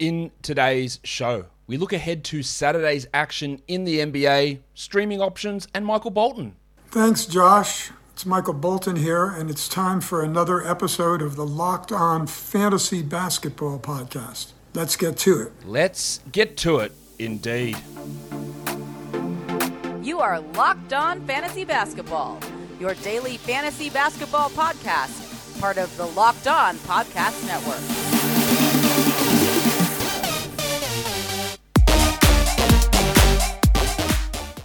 In 0.00 0.30
today's 0.40 0.98
show, 1.04 1.44
we 1.66 1.76
look 1.76 1.92
ahead 1.92 2.24
to 2.24 2.42
Saturday's 2.42 3.06
action 3.12 3.60
in 3.68 3.84
the 3.84 3.98
NBA, 3.98 4.60
streaming 4.72 5.20
options, 5.20 5.68
and 5.74 5.84
Michael 5.84 6.10
Bolton. 6.10 6.56
Thanks, 6.88 7.26
Josh. 7.26 7.90
It's 8.14 8.24
Michael 8.24 8.54
Bolton 8.54 8.96
here, 8.96 9.26
and 9.26 9.50
it's 9.50 9.68
time 9.68 10.00
for 10.00 10.22
another 10.22 10.66
episode 10.66 11.20
of 11.20 11.36
the 11.36 11.44
Locked 11.44 11.92
On 11.92 12.26
Fantasy 12.26 13.02
Basketball 13.02 13.78
Podcast. 13.78 14.52
Let's 14.72 14.96
get 14.96 15.18
to 15.18 15.42
it. 15.42 15.52
Let's 15.66 16.20
get 16.32 16.56
to 16.58 16.78
it, 16.78 16.92
indeed. 17.18 17.76
You 20.02 20.20
are 20.20 20.40
Locked 20.40 20.94
On 20.94 21.20
Fantasy 21.26 21.66
Basketball, 21.66 22.40
your 22.80 22.94
daily 22.94 23.36
fantasy 23.36 23.90
basketball 23.90 24.48
podcast, 24.48 25.60
part 25.60 25.76
of 25.76 25.94
the 25.98 26.06
Locked 26.06 26.46
On 26.46 26.76
Podcast 26.78 27.46
Network. 27.46 28.09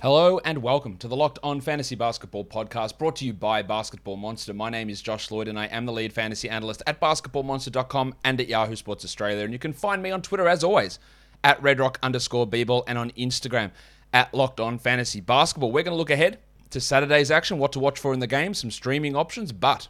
Hello 0.05 0.39
and 0.45 0.59
welcome 0.59 0.97
to 0.97 1.07
the 1.07 1.15
Locked 1.15 1.39
On 1.41 1.59
Fantasy 1.59 1.95
Basketball 1.95 2.45
podcast 2.45 2.99
brought 2.99 3.15
to 3.15 3.25
you 3.25 3.33
by 3.33 3.63
Basketball 3.63 4.17
Monster. 4.17 4.53
My 4.53 4.69
name 4.69 4.87
is 4.87 5.01
Josh 5.01 5.31
Lloyd 5.31 5.47
and 5.47 5.57
I 5.57 5.65
am 5.65 5.87
the 5.87 5.91
lead 5.91 6.13
fantasy 6.13 6.47
analyst 6.47 6.83
at 6.85 7.01
basketballmonster.com 7.01 8.13
and 8.23 8.39
at 8.39 8.47
Yahoo 8.47 8.75
Sports 8.75 9.03
Australia. 9.03 9.43
And 9.43 9.51
you 9.51 9.57
can 9.57 9.73
find 9.73 10.03
me 10.03 10.11
on 10.11 10.21
Twitter 10.21 10.47
as 10.47 10.63
always 10.63 10.99
at 11.43 11.59
redrock 11.59 11.95
underscore 12.03 12.45
bball 12.45 12.83
and 12.85 12.99
on 12.99 13.09
Instagram 13.17 13.71
at 14.13 14.31
Locked 14.31 14.59
On 14.59 14.77
Fantasy 14.77 15.21
Basketball. 15.21 15.71
We're 15.71 15.81
going 15.81 15.95
to 15.95 15.97
look 15.97 16.11
ahead 16.11 16.37
to 16.69 16.79
Saturday's 16.79 17.31
action, 17.31 17.57
what 17.57 17.71
to 17.71 17.79
watch 17.79 17.97
for 17.97 18.13
in 18.13 18.19
the 18.19 18.27
game, 18.27 18.53
some 18.53 18.69
streaming 18.69 19.15
options, 19.15 19.51
but 19.51 19.87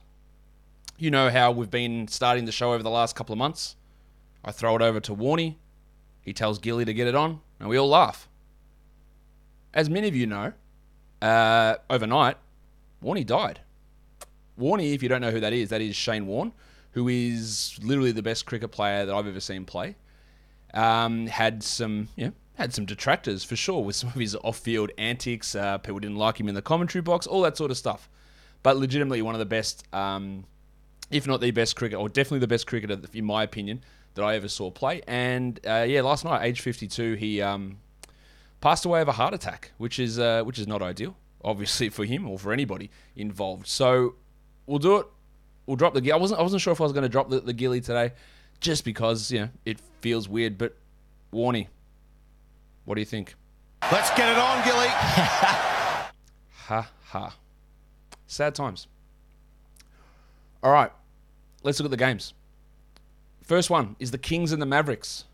you 0.98 1.12
know 1.12 1.30
how 1.30 1.52
we've 1.52 1.70
been 1.70 2.08
starting 2.08 2.46
the 2.46 2.54
show 2.54 2.72
over 2.72 2.84
the 2.84 2.90
last 2.90 3.18
couple 3.18 3.34
of 3.34 3.40
months. 3.40 3.76
I 4.46 4.54
throw 4.54 4.78
it 4.78 4.82
over 4.82 5.02
to 5.02 5.14
Warney. 5.14 5.56
He 6.22 6.32
tells 6.32 6.58
Gilly 6.58 6.86
to 6.86 6.94
get 6.94 7.06
it 7.06 7.16
on, 7.16 7.42
and 7.60 7.68
we 7.68 7.76
all 7.76 7.90
laugh 7.90 8.30
as 9.76 9.90
many 9.90 10.08
of 10.08 10.16
you 10.16 10.26
know, 10.26 10.54
uh, 11.22 11.76
overnight, 11.90 12.38
Warney 13.04 13.26
died. 13.26 13.60
Warney, 14.60 14.94
if 14.96 15.04
you 15.04 15.10
don't 15.10 15.22
know 15.22 15.32
who 15.32 15.42
that 15.42 15.54
is, 15.54 15.70
that 15.70 15.82
is 15.82 15.96
Shane 15.96 16.26
Warne, 16.26 16.54
who 16.92 17.10
is 17.10 17.78
literally 17.84 18.14
the 18.14 18.24
best 18.24 18.46
cricket 18.46 18.72
player 18.72 19.06
that 19.06 19.14
I've 19.14 19.28
ever 19.28 19.42
seen 19.42 19.66
play. 19.66 19.96
Um, 20.74 21.28
had 21.28 21.62
some, 21.62 22.08
yeah, 22.16 22.30
had 22.56 22.74
some 22.74 22.86
detractors 22.86 23.44
for 23.44 23.58
sure 23.58 23.84
with 23.84 23.98
some 23.98 24.10
of 24.10 24.16
his 24.16 24.36
off-field 24.44 24.92
antics. 24.98 25.56
Uh, 25.56 25.78
people 25.78 26.00
didn't 26.00 26.18
like 26.18 26.40
him 26.40 26.48
in 26.48 26.56
the 26.56 26.62
commentary 26.62 27.02
box, 27.02 27.28
all 27.28 27.42
that 27.42 27.58
sort 27.58 27.70
of 27.70 27.78
stuff. 27.78 28.10
But 28.64 28.78
legitimately, 28.78 29.22
one 29.22 29.36
of 29.36 29.40
the 29.40 29.46
best, 29.46 29.86
um, 29.94 30.46
if 31.12 31.28
not 31.28 31.42
the 31.42 31.52
best 31.52 31.76
cricketer, 31.76 32.00
or 32.00 32.08
definitely 32.08 32.40
the 32.40 32.48
best 32.48 32.66
cricketer, 32.66 32.98
in 33.14 33.26
my 33.26 33.44
opinion, 33.44 33.84
that 34.16 34.24
I 34.24 34.36
ever 34.36 34.48
saw 34.48 34.72
play. 34.72 35.02
And 35.06 35.60
uh, 35.68 35.86
yeah, 35.88 36.02
last 36.02 36.24
night, 36.24 36.46
age 36.46 36.62
52, 36.62 37.16
he 37.16 37.42
um, 37.42 37.78
passed 38.62 38.86
away 38.86 39.02
of 39.02 39.08
a 39.08 39.14
heart 39.14 39.34
attack, 39.34 39.72
which 39.78 40.00
is 40.00 40.20
uh, 40.20 40.44
which 40.44 40.60
is 40.60 40.68
not 40.68 40.82
ideal, 40.82 41.16
obviously 41.44 41.90
for 41.90 42.06
him 42.06 42.28
or 42.28 42.38
for 42.40 42.52
anybody 42.52 42.90
involved. 43.16 43.68
So 43.68 44.16
we'll 44.66 44.80
do 44.80 44.98
it. 44.98 45.08
We'll 45.66 45.78
drop 45.78 45.94
the. 45.94 46.12
I 46.12 46.18
wasn't 46.18 46.40
I 46.40 46.44
wasn't 46.44 46.62
sure 46.62 46.74
if 46.74 46.82
I 46.82 46.84
was 46.84 46.94
going 46.94 47.04
to 47.04 47.10
drop 47.10 47.30
the, 47.30 47.40
the 47.40 47.54
gilly 47.54 47.82
today, 47.82 48.14
just 48.60 48.86
because 48.86 49.32
you 49.32 49.42
know 49.42 49.50
it 49.66 49.80
feels 50.02 50.30
weird. 50.30 50.58
But 50.58 50.78
Warney, 51.34 51.68
what 52.86 52.96
do 52.96 53.02
you 53.02 53.06
think? 53.06 53.36
Let's 53.92 54.10
get 54.12 54.30
it 54.32 54.38
on, 54.38 54.64
Gilly. 54.64 54.88
Ha 56.68 56.90
ha. 57.04 57.36
Sad 58.26 58.56
times. 58.56 58.88
All 60.64 60.72
right, 60.72 60.92
let's 61.62 61.80
look 61.80 61.86
at 61.86 61.92
the 61.92 61.98
games. 61.98 62.34
First 63.44 63.70
one 63.70 63.96
is 64.00 64.10
the 64.10 64.18
Kings 64.18 64.52
and 64.52 64.60
the 64.60 64.66
Mavericks. 64.66 65.26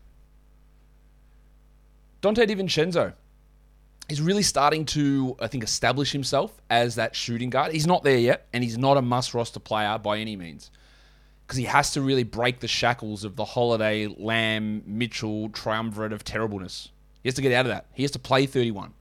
Donte 2.22 2.46
DiVincenzo 2.46 3.14
is 4.08 4.20
really 4.20 4.44
starting 4.44 4.84
to, 4.86 5.36
I 5.40 5.48
think, 5.48 5.64
establish 5.64 6.12
himself 6.12 6.52
as 6.70 6.94
that 6.94 7.16
shooting 7.16 7.50
guard. 7.50 7.72
He's 7.72 7.86
not 7.86 8.04
there 8.04 8.18
yet, 8.18 8.46
and 8.52 8.62
he's 8.62 8.78
not 8.78 8.96
a 8.96 9.02
must 9.02 9.34
roster 9.34 9.58
player 9.58 9.98
by 9.98 10.18
any 10.18 10.36
means. 10.36 10.70
Because 11.44 11.58
he 11.58 11.64
has 11.64 11.92
to 11.94 12.00
really 12.00 12.22
break 12.22 12.60
the 12.60 12.68
shackles 12.68 13.24
of 13.24 13.34
the 13.34 13.44
Holiday, 13.44 14.06
Lamb, 14.06 14.84
Mitchell 14.86 15.48
triumvirate 15.48 16.12
of 16.12 16.22
terribleness. 16.22 16.90
He 17.22 17.28
has 17.28 17.34
to 17.34 17.42
get 17.42 17.52
out 17.52 17.66
of 17.66 17.70
that. 17.70 17.86
He 17.92 18.04
has 18.04 18.12
to 18.12 18.20
play 18.20 18.46
31. 18.46 18.94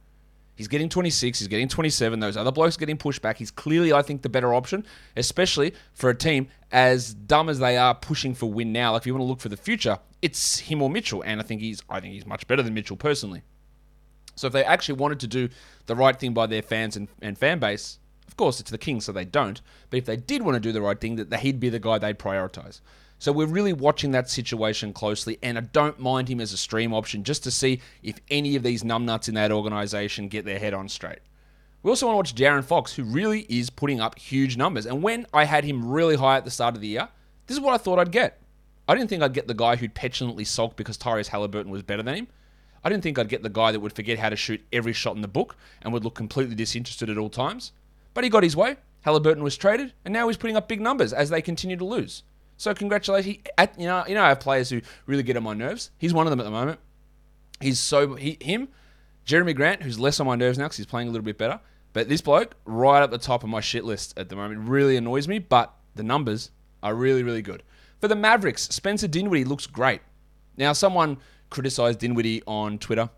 He's 0.56 0.68
getting 0.68 0.90
26, 0.90 1.40
he's 1.40 1.48
getting 1.48 1.68
27. 1.68 2.20
Those 2.20 2.38
other 2.38 2.52
blokes 2.52 2.78
getting 2.78 2.98
pushed 2.98 3.22
back. 3.22 3.38
He's 3.38 3.52
clearly, 3.52 3.94
I 3.94 4.02
think, 4.02 4.22
the 4.22 4.30
better 4.30 4.54
option, 4.54 4.86
especially 5.16 5.74
for 5.94 6.10
a 6.10 6.16
team 6.16 6.50
as 6.72 7.14
dumb 7.14 7.50
as 7.50 7.60
they 7.60 7.78
are 7.78 7.94
pushing 7.94 8.34
for 8.34 8.52
win 8.52 8.72
now. 8.72 8.94
Like 8.94 9.02
if 9.02 9.08
you 9.08 9.14
want 9.14 9.22
to 9.22 9.28
look 9.28 9.42
for 9.42 9.50
the 9.50 9.58
future, 9.58 10.00
it's 10.22 10.60
him 10.60 10.82
or 10.82 10.90
Mitchell, 10.90 11.22
and 11.24 11.40
I 11.40 11.44
think 11.44 11.62
he's 11.62 11.82
I 11.90 12.00
think 12.00 12.14
he's 12.14 12.26
much 12.26 12.48
better 12.48 12.64
than 12.64 12.74
Mitchell 12.74 12.98
personally. 12.98 13.42
So 14.36 14.48
if 14.48 14.54
they 14.54 14.64
actually 14.64 14.96
wanted 14.96 15.20
to 15.22 15.28
do 15.28 15.50
the 15.86 15.96
right 15.96 16.18
thing 16.18 16.34
by 16.34 16.48
their 16.48 16.62
fans 16.62 16.96
and, 16.96 17.10
and 17.22 17.38
fan 17.38 17.60
base, 17.60 18.00
of 18.28 18.38
course 18.38 18.60
it's 18.60 18.72
the 18.72 18.78
Kings, 18.78 19.06
so 19.06 19.12
they 19.12 19.26
don't. 19.26 19.62
But 19.90 19.98
if 19.98 20.06
they 20.06 20.16
did 20.18 20.42
want 20.42 20.56
to 20.56 20.60
do 20.60 20.72
the 20.72 20.82
right 20.82 21.00
thing, 21.00 21.18
that 21.18 21.40
he'd 21.42 21.60
be 21.60 21.70
the 21.70 21.80
guy 21.80 21.98
they'd 21.98 22.18
prioritize. 22.18 22.80
So 23.20 23.32
we're 23.32 23.46
really 23.46 23.74
watching 23.74 24.12
that 24.12 24.30
situation 24.30 24.94
closely, 24.94 25.38
and 25.44 25.58
I 25.58 25.62
don't 25.62 26.00
mind 26.00 26.28
him 26.28 26.42
as 26.42 26.54
a 26.54 26.58
stream 26.58 26.92
option 26.92 27.24
just 27.24 27.44
to 27.44 27.52
see 27.52 27.82
if 28.02 28.20
any 28.32 28.56
of 28.56 28.64
these 28.64 28.82
numbnuts 28.82 29.28
in 29.28 29.36
that 29.36 29.52
organization 29.52 30.28
get 30.28 30.46
their 30.46 30.58
head 30.58 30.74
on 30.74 30.90
straight. 30.90 31.20
We 31.84 31.90
also 31.90 32.06
want 32.06 32.14
to 32.14 32.18
watch 32.18 32.36
De'Aaron 32.36 32.64
Fox, 32.64 32.94
who 32.94 33.04
really 33.04 33.48
is 33.50 33.70
putting 33.70 34.00
up 34.00 34.18
huge 34.18 34.56
numbers. 34.56 34.86
And 34.86 35.02
when 35.02 35.26
I 35.34 35.46
had 35.46 35.64
him 35.64 35.90
really 35.90 36.16
high 36.16 36.38
at 36.38 36.46
the 36.46 36.52
start 36.52 36.76
of 36.76 36.82
the 36.82 36.88
year, 36.88 37.10
this 37.48 37.58
is 37.58 37.62
what 37.62 37.74
I 37.74 37.78
thought 37.78 37.98
I'd 37.98 38.12
get. 38.12 38.40
I 38.88 38.96
didn't 38.96 39.10
think 39.10 39.24
I'd 39.24 39.34
get 39.34 39.48
the 39.48 39.54
guy 39.54 39.76
who'd 39.76 39.96
petulantly 39.96 40.46
sulk 40.46 40.76
because 40.76 40.98
Tyrese 40.98 41.28
Halliburton 41.28 41.72
was 41.72 41.82
better 41.82 42.04
than 42.04 42.16
him. 42.16 42.28
I 42.84 42.90
didn't 42.90 43.04
think 43.04 43.18
I'd 43.18 43.30
get 43.30 43.44
the 43.44 43.50
guy 43.50 43.72
that 43.72 43.80
would 43.80 43.94
forget 43.94 44.20
how 44.20 44.30
to 44.30 44.36
shoot 44.36 44.62
every 44.72 44.94
shot 44.94 45.16
in 45.16 45.22
the 45.22 45.28
book 45.28 45.56
and 45.82 45.94
would 45.94 46.04
look 46.04 46.16
completely 46.16 46.56
disinterested 46.56 47.10
at 47.10 47.18
all 47.18 47.30
times. 47.30 47.72
But 48.14 48.24
he 48.24 48.30
got 48.30 48.44
his 48.44 48.56
way. 48.56 48.78
Halliburton 49.02 49.44
was 49.44 49.58
traded, 49.58 49.94
and 50.06 50.14
now 50.14 50.28
he's 50.28 50.38
putting 50.38 50.56
up 50.56 50.68
big 50.68 50.82
numbers 50.82 51.14
as 51.14 51.30
they 51.30 51.42
continue 51.42 51.78
to 51.78 51.86
lose. 51.86 52.24
So 52.58 52.74
congratulations. 52.74 53.38
You 53.78 53.88
know, 53.88 54.04
you 54.08 54.14
know, 54.14 54.24
I 54.24 54.30
have 54.30 54.40
players 54.40 54.70
who 54.70 54.82
really 55.08 55.24
get 55.24 55.38
on 55.38 55.44
my 55.44 55.56
nerves. 55.56 55.90
He's 55.98 56.14
one 56.14 56.28
of 56.28 56.32
them 56.32 56.40
at 56.40 56.44
the 56.44 56.52
moment. 56.52 56.80
He's 57.60 57.80
so 57.80 58.16
he, 58.16 58.38
him, 58.40 58.68
Jerami 59.26 59.56
Grant, 59.56 59.84
who's 59.84 60.00
less 60.00 60.20
on 60.20 60.28
my 60.28 60.36
nerves 60.36 60.58
now 60.58 60.66
because 60.66 60.78
he's 60.78 60.86
playing 60.86 61.08
a 61.08 61.12
little 61.12 61.26
bit 61.26 61.38
better. 61.38 61.60
But 61.94 62.10
this 62.10 62.22
bloke, 62.22 62.56
right 62.66 63.04
at 63.04 63.12
the 63.12 63.18
top 63.18 63.44
of 63.44 63.50
my 63.50 63.62
shit 63.62 63.84
list 63.84 64.18
at 64.18 64.30
the 64.30 64.36
moment, 64.36 64.68
really 64.68 64.98
annoys 64.98 65.28
me. 65.28 65.40
But 65.40 65.74
the 65.96 66.04
numbers 66.04 66.52
are 66.82 66.96
really, 66.96 67.24
really 67.24 67.42
good. 67.42 67.64
For 68.00 68.08
the 68.08 68.16
Mavericks, 68.16 68.64
Spencer 68.70 69.08
Dinwiddie 69.08 69.46
looks 69.46 69.68
great. 69.68 70.02
Now, 70.58 70.74
someone 70.74 71.18
criticized 71.50 72.00
Dinwiddie 72.00 72.44
on 72.48 72.80
Twitter, 72.80 73.10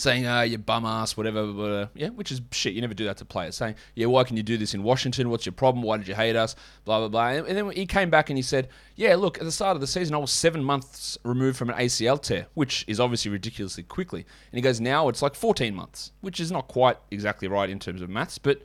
saying, 0.00 0.26
uh, 0.26 0.40
you 0.42 0.58
bum 0.58 0.84
ass, 0.84 1.16
whatever, 1.16 1.52
whatever. 1.52 1.90
Yeah, 1.94 2.08
which 2.08 2.32
is 2.32 2.40
shit. 2.50 2.74
You 2.74 2.80
never 2.80 2.94
do 2.94 3.04
that 3.04 3.18
to 3.18 3.24
players. 3.24 3.56
Saying, 3.56 3.76
yeah, 3.94 4.06
why 4.06 4.24
can 4.24 4.36
you 4.36 4.42
do 4.42 4.56
this 4.56 4.74
in 4.74 4.82
Washington? 4.82 5.30
What's 5.30 5.46
your 5.46 5.52
problem? 5.52 5.82
Why 5.82 5.96
did 5.96 6.08
you 6.08 6.14
hate 6.14 6.36
us? 6.36 6.56
Blah, 6.84 6.98
blah, 6.98 7.08
blah. 7.08 7.28
And 7.28 7.56
then 7.56 7.70
he 7.70 7.86
came 7.86 8.10
back 8.10 8.30
and 8.30 8.38
he 8.38 8.42
said, 8.42 8.68
yeah, 8.96 9.14
look, 9.14 9.38
at 9.38 9.44
the 9.44 9.52
start 9.52 9.76
of 9.76 9.80
the 9.80 9.86
season, 9.86 10.14
I 10.14 10.18
was 10.18 10.32
seven 10.32 10.64
months 10.64 11.18
removed 11.24 11.56
from 11.56 11.70
an 11.70 11.76
ACL 11.76 12.20
tear, 12.20 12.46
which 12.54 12.84
is 12.88 13.00
obviously 13.00 13.30
ridiculously 13.30 13.82
quickly. 13.82 14.20
And 14.20 14.58
he 14.58 14.62
goes, 14.62 14.80
now 14.80 15.08
it's 15.08 15.22
like 15.22 15.34
14 15.34 15.74
months, 15.74 16.12
which 16.20 16.40
is 16.40 16.50
not 16.50 16.68
quite 16.68 16.96
exactly 17.10 17.48
right 17.48 17.70
in 17.70 17.78
terms 17.78 18.02
of 18.02 18.10
maths, 18.10 18.38
but 18.38 18.62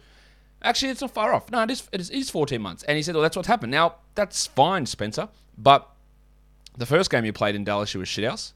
actually 0.62 0.92
it's 0.92 1.02
not 1.02 1.12
far 1.12 1.34
off. 1.34 1.52
No, 1.52 1.62
it 1.64 1.72
is, 1.72 1.88
it 1.92 2.02
is, 2.02 2.10
it 2.10 2.18
is 2.18 2.30
14 2.30 2.62
months. 2.62 2.84
And 2.84 2.98
he 2.98 3.04
said, 3.04 3.16
well, 3.16 3.22
that's 3.22 3.36
what's 3.36 3.48
happened. 3.48 3.72
Now, 3.72 3.96
that's 4.16 4.48
fine, 4.48 4.86
Spencer, 4.86 5.30
but 5.58 5.90
the 6.78 6.86
first 6.86 7.10
game 7.10 7.26
you 7.26 7.34
played 7.34 7.56
in 7.56 7.64
Dallas, 7.64 7.94
you 7.94 8.00
were 8.00 8.06
shithouse. 8.06 8.54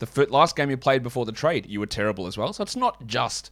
The 0.00 0.26
last 0.30 0.56
game 0.56 0.70
you 0.70 0.76
played 0.76 1.02
before 1.02 1.24
the 1.24 1.32
trade, 1.32 1.66
you 1.66 1.78
were 1.78 1.86
terrible 1.86 2.26
as 2.26 2.36
well. 2.36 2.52
So 2.52 2.62
it's 2.62 2.74
not 2.74 3.06
just 3.06 3.50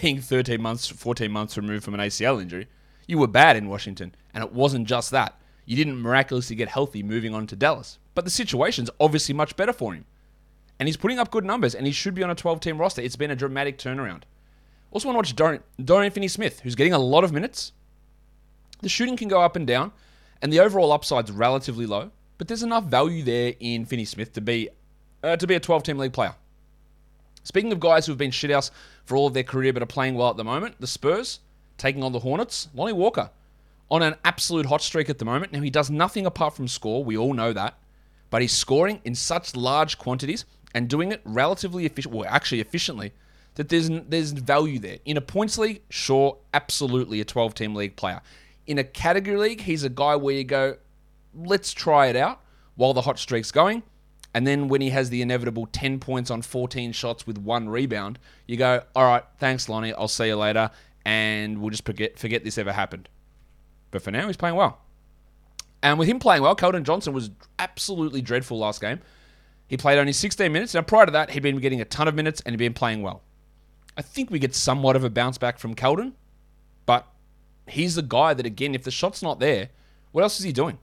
being 0.00 0.20
13 0.20 0.62
months, 0.62 0.88
14 0.88 1.30
months 1.30 1.56
removed 1.56 1.84
from 1.84 1.94
an 1.94 2.00
ACL 2.00 2.40
injury. 2.40 2.68
You 3.06 3.18
were 3.18 3.26
bad 3.26 3.56
in 3.56 3.68
Washington, 3.68 4.14
and 4.32 4.42
it 4.42 4.52
wasn't 4.52 4.86
just 4.86 5.10
that. 5.10 5.38
You 5.66 5.76
didn't 5.76 6.00
miraculously 6.00 6.56
get 6.56 6.68
healthy 6.68 7.02
moving 7.02 7.34
on 7.34 7.46
to 7.48 7.56
Dallas. 7.56 7.98
But 8.14 8.24
the 8.24 8.30
situation's 8.30 8.90
obviously 9.00 9.34
much 9.34 9.56
better 9.56 9.72
for 9.72 9.92
him. 9.92 10.04
And 10.78 10.88
he's 10.88 10.96
putting 10.96 11.18
up 11.18 11.30
good 11.30 11.44
numbers, 11.44 11.74
and 11.74 11.86
he 11.86 11.92
should 11.92 12.14
be 12.14 12.22
on 12.22 12.30
a 12.30 12.34
12 12.34 12.60
team 12.60 12.78
roster. 12.78 13.02
It's 13.02 13.16
been 13.16 13.30
a 13.30 13.36
dramatic 13.36 13.76
turnaround. 13.76 14.22
Also, 14.92 15.08
want 15.08 15.26
to 15.26 15.34
watch 15.34 15.62
Dorian, 15.84 16.12
Finney 16.12 16.28
Smith, 16.28 16.60
who's 16.60 16.74
getting 16.74 16.92
a 16.92 16.98
lot 16.98 17.24
of 17.24 17.32
minutes. 17.32 17.72
The 18.82 18.88
shooting 18.88 19.16
can 19.16 19.28
go 19.28 19.40
up 19.40 19.56
and 19.56 19.66
down, 19.66 19.92
and 20.40 20.52
the 20.52 20.60
overall 20.60 20.92
upside's 20.92 21.30
relatively 21.30 21.86
low, 21.86 22.10
but 22.38 22.48
there's 22.48 22.62
enough 22.62 22.84
value 22.84 23.22
there 23.22 23.54
in 23.58 23.84
Finney 23.84 24.04
Smith 24.04 24.32
to 24.34 24.40
be 24.40 24.68
uh, 25.22 25.36
to 25.36 25.46
be 25.46 25.54
a 25.54 25.60
12 25.60 25.82
team 25.82 25.98
league 25.98 26.12
player. 26.12 26.34
Speaking 27.44 27.72
of 27.72 27.80
guys 27.80 28.06
who 28.06 28.12
have 28.12 28.18
been 28.18 28.30
shithouse 28.30 28.70
for 29.04 29.16
all 29.16 29.26
of 29.26 29.34
their 29.34 29.42
career 29.42 29.72
but 29.72 29.82
are 29.82 29.86
playing 29.86 30.14
well 30.14 30.30
at 30.30 30.36
the 30.36 30.44
moment, 30.44 30.76
the 30.80 30.86
Spurs 30.86 31.40
taking 31.76 32.02
on 32.02 32.12
the 32.12 32.20
Hornets, 32.20 32.68
Lonnie 32.74 32.92
Walker 32.92 33.30
on 33.90 34.02
an 34.02 34.14
absolute 34.24 34.66
hot 34.66 34.80
streak 34.80 35.10
at 35.10 35.18
the 35.18 35.24
moment. 35.24 35.52
Now, 35.52 35.60
he 35.60 35.70
does 35.70 35.90
nothing 35.90 36.24
apart 36.24 36.54
from 36.54 36.68
score, 36.68 37.04
we 37.04 37.16
all 37.16 37.34
know 37.34 37.52
that, 37.52 37.74
but 38.30 38.40
he's 38.40 38.52
scoring 38.52 39.00
in 39.04 39.14
such 39.14 39.54
large 39.54 39.98
quantities 39.98 40.44
and 40.74 40.88
doing 40.88 41.12
it 41.12 41.20
relatively 41.24 41.84
efficient, 41.84 42.14
well, 42.14 42.26
actually 42.28 42.60
efficiently, 42.60 43.12
that 43.56 43.68
there's 43.68 43.90
there's 44.08 44.32
value 44.32 44.78
there. 44.78 44.98
In 45.04 45.18
a 45.18 45.20
points 45.20 45.58
league, 45.58 45.82
sure, 45.90 46.38
absolutely 46.54 47.20
a 47.20 47.24
12 47.24 47.54
team 47.54 47.74
league 47.74 47.96
player. 47.96 48.22
In 48.66 48.78
a 48.78 48.84
category 48.84 49.36
league, 49.36 49.60
he's 49.60 49.84
a 49.84 49.90
guy 49.90 50.16
where 50.16 50.34
you 50.34 50.44
go, 50.44 50.76
let's 51.34 51.74
try 51.74 52.06
it 52.06 52.16
out 52.16 52.40
while 52.76 52.94
the 52.94 53.02
hot 53.02 53.18
streak's 53.18 53.50
going 53.50 53.82
And 54.34 54.46
then 54.46 54.68
when 54.68 54.80
he 54.80 54.90
has 54.90 55.10
the 55.10 55.20
inevitable 55.20 55.66
10 55.66 55.98
points 55.98 56.30
on 56.30 56.42
14 56.42 56.92
shots 56.92 57.26
with 57.26 57.38
one 57.38 57.68
rebound, 57.68 58.18
you 58.46 58.56
go, 58.56 58.82
all 58.94 59.04
right, 59.04 59.24
thanks, 59.38 59.68
Lonnie. 59.68 59.92
I'll 59.92 60.08
see 60.08 60.28
you 60.28 60.36
later. 60.36 60.70
And 61.04 61.60
we'll 61.60 61.70
just 61.70 61.84
forget, 61.84 62.18
forget 62.18 62.44
this 62.44 62.56
ever 62.56 62.72
happened. 62.72 63.08
But 63.90 64.02
for 64.02 64.10
now, 64.10 64.26
he's 64.26 64.36
playing 64.36 64.56
well. 64.56 64.78
And 65.82 65.98
with 65.98 66.08
him 66.08 66.18
playing 66.18 66.42
well, 66.42 66.56
Keldon 66.56 66.84
Johnson 66.84 67.12
was 67.12 67.30
absolutely 67.58 68.22
dreadful 68.22 68.58
last 68.58 68.80
game. 68.80 69.00
He 69.66 69.76
played 69.76 69.98
only 69.98 70.12
16 70.12 70.50
minutes. 70.52 70.74
Now, 70.74 70.82
prior 70.82 71.06
to 71.06 71.12
that, 71.12 71.30
he'd 71.30 71.42
been 71.42 71.58
getting 71.58 71.80
a 71.80 71.84
ton 71.84 72.08
of 72.08 72.14
minutes 72.14 72.40
and 72.42 72.52
he'd 72.52 72.58
been 72.58 72.74
playing 72.74 73.02
well. 73.02 73.22
I 73.96 74.02
think 74.02 74.30
we 74.30 74.38
get 74.38 74.54
somewhat 74.54 74.96
of 74.96 75.04
a 75.04 75.10
bounce 75.10 75.38
back 75.38 75.58
from 75.58 75.74
Keldon, 75.74 76.12
but 76.86 77.06
he's 77.66 77.94
the 77.94 78.02
guy 78.02 78.32
that, 78.32 78.46
again, 78.46 78.74
if 78.74 78.84
the 78.84 78.90
shot's 78.90 79.22
not 79.22 79.40
there, 79.40 79.68
what 80.12 80.22
else 80.22 80.38
is 80.38 80.44
he 80.44 80.52
doing? 80.52 80.78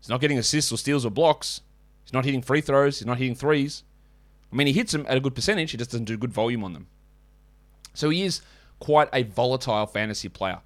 He's 0.00 0.08
not 0.08 0.20
getting 0.20 0.38
assists 0.38 0.70
or 0.70 0.78
steals 0.78 1.04
or 1.04 1.10
blocks. 1.10 1.62
He's 2.04 2.12
not 2.12 2.24
hitting 2.24 2.42
free 2.42 2.60
throws. 2.60 2.98
He's 2.98 3.06
not 3.06 3.18
hitting 3.18 3.34
threes. 3.34 3.82
I 4.52 4.56
mean, 4.56 4.66
he 4.66 4.72
hits 4.72 4.92
them 4.92 5.04
at 5.08 5.16
a 5.16 5.20
good 5.20 5.34
percentage. 5.34 5.72
He 5.72 5.76
just 5.76 5.90
doesn't 5.90 6.04
do 6.04 6.16
good 6.16 6.32
volume 6.32 6.62
on 6.62 6.72
them. 6.74 6.86
So 7.94 8.10
he 8.10 8.22
is 8.22 8.40
quite 8.78 9.08
a 9.12 9.22
volatile 9.22 9.86
fantasy 9.86 10.28
player. 10.28 10.60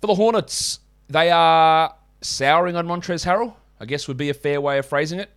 For 0.00 0.06
the 0.06 0.14
Hornets, 0.14 0.80
they 1.08 1.30
are 1.30 1.94
souring 2.20 2.76
on 2.76 2.86
Montrezl 2.86 3.26
Harrell, 3.26 3.54
I 3.80 3.84
guess 3.84 4.08
would 4.08 4.16
be 4.16 4.30
a 4.30 4.34
fair 4.34 4.60
way 4.60 4.78
of 4.78 4.86
phrasing 4.86 5.20
it. 5.20 5.30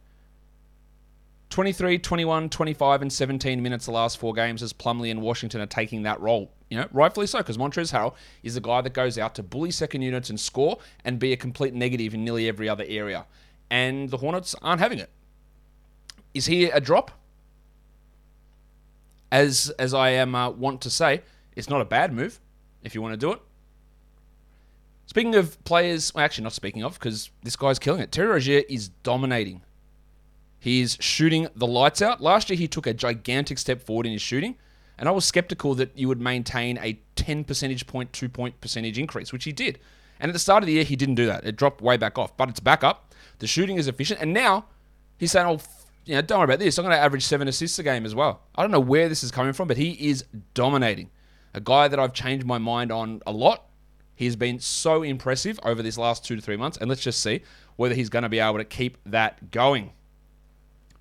23, 1.49 1.99
21, 1.99 2.49
25, 2.49 3.01
and 3.01 3.11
17 3.11 3.61
minutes 3.61 3.85
the 3.85 3.91
last 3.91 4.17
four 4.17 4.33
games 4.33 4.63
as 4.63 4.71
Plumlee 4.71 5.11
and 5.11 5.21
Washington 5.21 5.59
are 5.59 5.65
taking 5.65 6.03
that 6.03 6.19
role. 6.21 6.51
You 6.69 6.77
know, 6.77 6.87
rightfully 6.93 7.27
so, 7.27 7.39
because 7.39 7.57
Montrezl 7.57 7.91
Harrell 7.91 8.15
is 8.41 8.55
the 8.55 8.61
guy 8.61 8.79
that 8.79 8.93
goes 8.93 9.17
out 9.17 9.35
to 9.35 9.43
bully 9.43 9.71
second 9.71 10.01
units 10.01 10.29
and 10.29 10.39
score 10.39 10.79
and 11.03 11.19
be 11.19 11.33
a 11.33 11.37
complete 11.37 11.73
negative 11.73 12.13
in 12.13 12.23
nearly 12.23 12.47
every 12.47 12.69
other 12.69 12.85
area. 12.87 13.25
And 13.69 14.09
the 14.09 14.17
Hornets 14.17 14.55
aren't 14.61 14.79
having 14.79 14.99
it. 14.99 15.09
Is 16.33 16.45
he 16.45 16.65
a 16.65 16.79
drop? 16.79 17.11
As 19.31 19.69
as 19.79 19.93
I 19.93 20.09
am 20.09 20.35
uh, 20.35 20.49
want 20.49 20.81
to 20.81 20.89
say, 20.89 21.21
it's 21.55 21.69
not 21.69 21.81
a 21.81 21.85
bad 21.85 22.13
move 22.13 22.39
if 22.83 22.95
you 22.95 23.01
want 23.01 23.13
to 23.13 23.17
do 23.17 23.31
it. 23.31 23.41
Speaking 25.05 25.35
of 25.35 25.61
players, 25.65 26.13
well, 26.13 26.23
actually 26.23 26.45
not 26.45 26.53
speaking 26.53 26.83
of, 26.83 26.93
because 26.93 27.31
this 27.43 27.55
guy's 27.55 27.79
killing 27.79 28.01
it. 28.01 28.11
Terry 28.11 28.29
Rozier 28.29 28.63
is 28.69 28.89
dominating. 29.03 29.61
He's 30.57 30.97
shooting 31.01 31.47
the 31.55 31.67
lights 31.67 32.01
out. 32.01 32.21
Last 32.21 32.49
year 32.49 32.57
he 32.57 32.67
took 32.67 32.87
a 32.87 32.93
gigantic 32.93 33.57
step 33.57 33.81
forward 33.81 34.05
in 34.05 34.13
his 34.13 34.21
shooting, 34.21 34.55
and 34.97 35.09
I 35.09 35.11
was 35.11 35.25
skeptical 35.25 35.75
that 35.75 35.97
you 35.97 36.07
would 36.07 36.21
maintain 36.21 36.77
a 36.77 36.99
10 37.15 37.43
percentage 37.43 37.87
point, 37.87 38.13
two 38.13 38.29
point 38.29 38.61
percentage 38.61 38.97
increase, 38.97 39.33
which 39.33 39.43
he 39.43 39.51
did. 39.51 39.79
And 40.19 40.29
at 40.29 40.33
the 40.33 40.39
start 40.39 40.63
of 40.63 40.67
the 40.67 40.73
year 40.73 40.83
he 40.83 40.95
didn't 40.95 41.15
do 41.15 41.25
that. 41.25 41.45
It 41.45 41.55
dropped 41.55 41.81
way 41.81 41.97
back 41.97 42.17
off, 42.17 42.37
but 42.37 42.47
it's 42.47 42.59
back 42.59 42.83
up. 42.83 43.13
The 43.39 43.47
shooting 43.47 43.77
is 43.77 43.87
efficient, 43.87 44.21
and 44.21 44.33
now 44.33 44.65
he's 45.17 45.31
saying, 45.31 45.47
"Oh, 45.47 45.59
you 46.05 46.15
know, 46.15 46.21
don't 46.21 46.39
worry 46.39 46.45
about 46.45 46.59
this. 46.59 46.77
I'm 46.77 46.85
going 46.85 46.95
to 46.95 47.01
average 47.01 47.23
seven 47.23 47.47
assists 47.47 47.77
a 47.79 47.83
game 47.83 48.05
as 48.05 48.15
well." 48.15 48.41
I 48.55 48.61
don't 48.61 48.71
know 48.71 48.79
where 48.79 49.09
this 49.09 49.23
is 49.23 49.31
coming 49.31 49.53
from, 49.53 49.67
but 49.67 49.77
he 49.77 49.91
is 50.09 50.25
dominating. 50.53 51.09
A 51.53 51.59
guy 51.59 51.87
that 51.87 51.99
I've 51.99 52.13
changed 52.13 52.45
my 52.45 52.57
mind 52.57 52.91
on 52.91 53.21
a 53.25 53.31
lot 53.31 53.65
he 54.21 54.25
has 54.25 54.35
been 54.35 54.59
so 54.59 55.01
impressive 55.01 55.59
over 55.63 55.81
this 55.81 55.97
last 55.97 56.23
two 56.23 56.35
to 56.35 56.41
three 56.43 56.55
months, 56.55 56.77
and 56.77 56.87
let's 56.87 57.01
just 57.01 57.23
see 57.23 57.41
whether 57.75 57.95
he's 57.95 58.09
going 58.09 58.21
to 58.21 58.29
be 58.29 58.37
able 58.37 58.59
to 58.59 58.63
keep 58.63 58.99
that 59.07 59.49
going. 59.49 59.93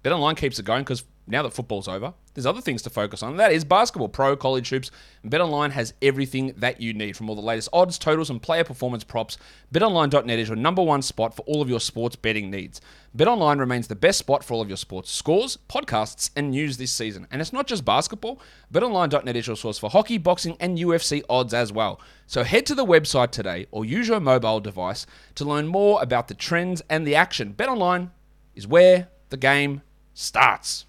BetOnline 0.03 0.37
keeps 0.37 0.59
it 0.59 0.65
going 0.65 0.83
because 0.83 1.05
now 1.27 1.43
that 1.43 1.53
football's 1.53 1.87
over, 1.87 2.13
there's 2.35 2.47
other 2.47 2.61
things 2.61 2.83
to 2.83 2.91
focus 2.91 3.23
on. 3.23 3.37
That 3.37 3.53
is 3.53 3.65
basketball, 3.65 4.09
pro, 4.09 4.37
college 4.37 4.69
hoops. 4.71 4.91
BetOnline 5.25 5.71
has 5.71 5.95
everything 6.03 6.55
that 6.57 6.81
you 6.81 6.93
need 6.93 7.17
from 7.17 7.29
all 7.29 7.37
the 7.37 7.43
latest 7.43 7.69
odds, 7.73 7.99
totals, 7.99 8.31
and 8.31 8.43
player 8.43 8.65
performance 8.65 9.05
props. 9.05 9.37
BetOnline.net 9.73 10.39
is 10.39 10.49
your 10.49 10.57
number 10.57 10.83
one 10.83 11.03
spot 11.03 11.35
for 11.35 11.43
all 11.43 11.63
of 11.63 11.69
your 11.69 11.79
sports 11.79 12.17
betting 12.17 12.51
needs. 12.51 12.81
BetOnline 13.17 13.61
remains 13.61 13.89
the 13.89 13.95
best 13.95 14.19
spot 14.19 14.43
for 14.43 14.55
all 14.55 14.63
of 14.63 14.69
your 14.69 14.77
sports 14.77 15.11
scores, 15.11 15.59
podcasts, 15.69 16.31
and 16.35 16.51
news 16.51 16.79
this 16.79 16.93
season. 16.93 17.27
And 17.31 17.41
it's 17.41 17.53
not 17.53 17.67
just 17.67 17.85
basketball. 17.85 18.41
BetOnline.net 18.73 19.37
is 19.37 19.47
your 19.47 19.57
source 19.57 19.79
for 19.79 19.91
hockey, 19.91 20.19
boxing, 20.19 20.57
and 20.61 20.79
UFC 20.79 21.23
odds 21.29 21.55
as 21.55 21.73
well. 21.73 22.01
So 22.27 22.43
head 22.43 22.67
to 22.67 22.75
the 22.75 22.87
website 22.87 23.31
today 23.31 23.67
or 23.71 23.85
use 23.85 24.09
your 24.09 24.21
mobile 24.21 24.61
device 24.61 25.07
to 25.37 25.45
learn 25.45 25.67
more 25.69 26.03
about 26.03 26.29
the 26.29 26.35
trends 26.35 26.83
and 26.89 27.07
the 27.07 27.15
action. 27.15 27.55
BetOnline 27.57 28.11
is 28.55 28.67
where 28.67 29.09
the 29.29 29.37
game 29.37 29.83
starts. 30.15 30.87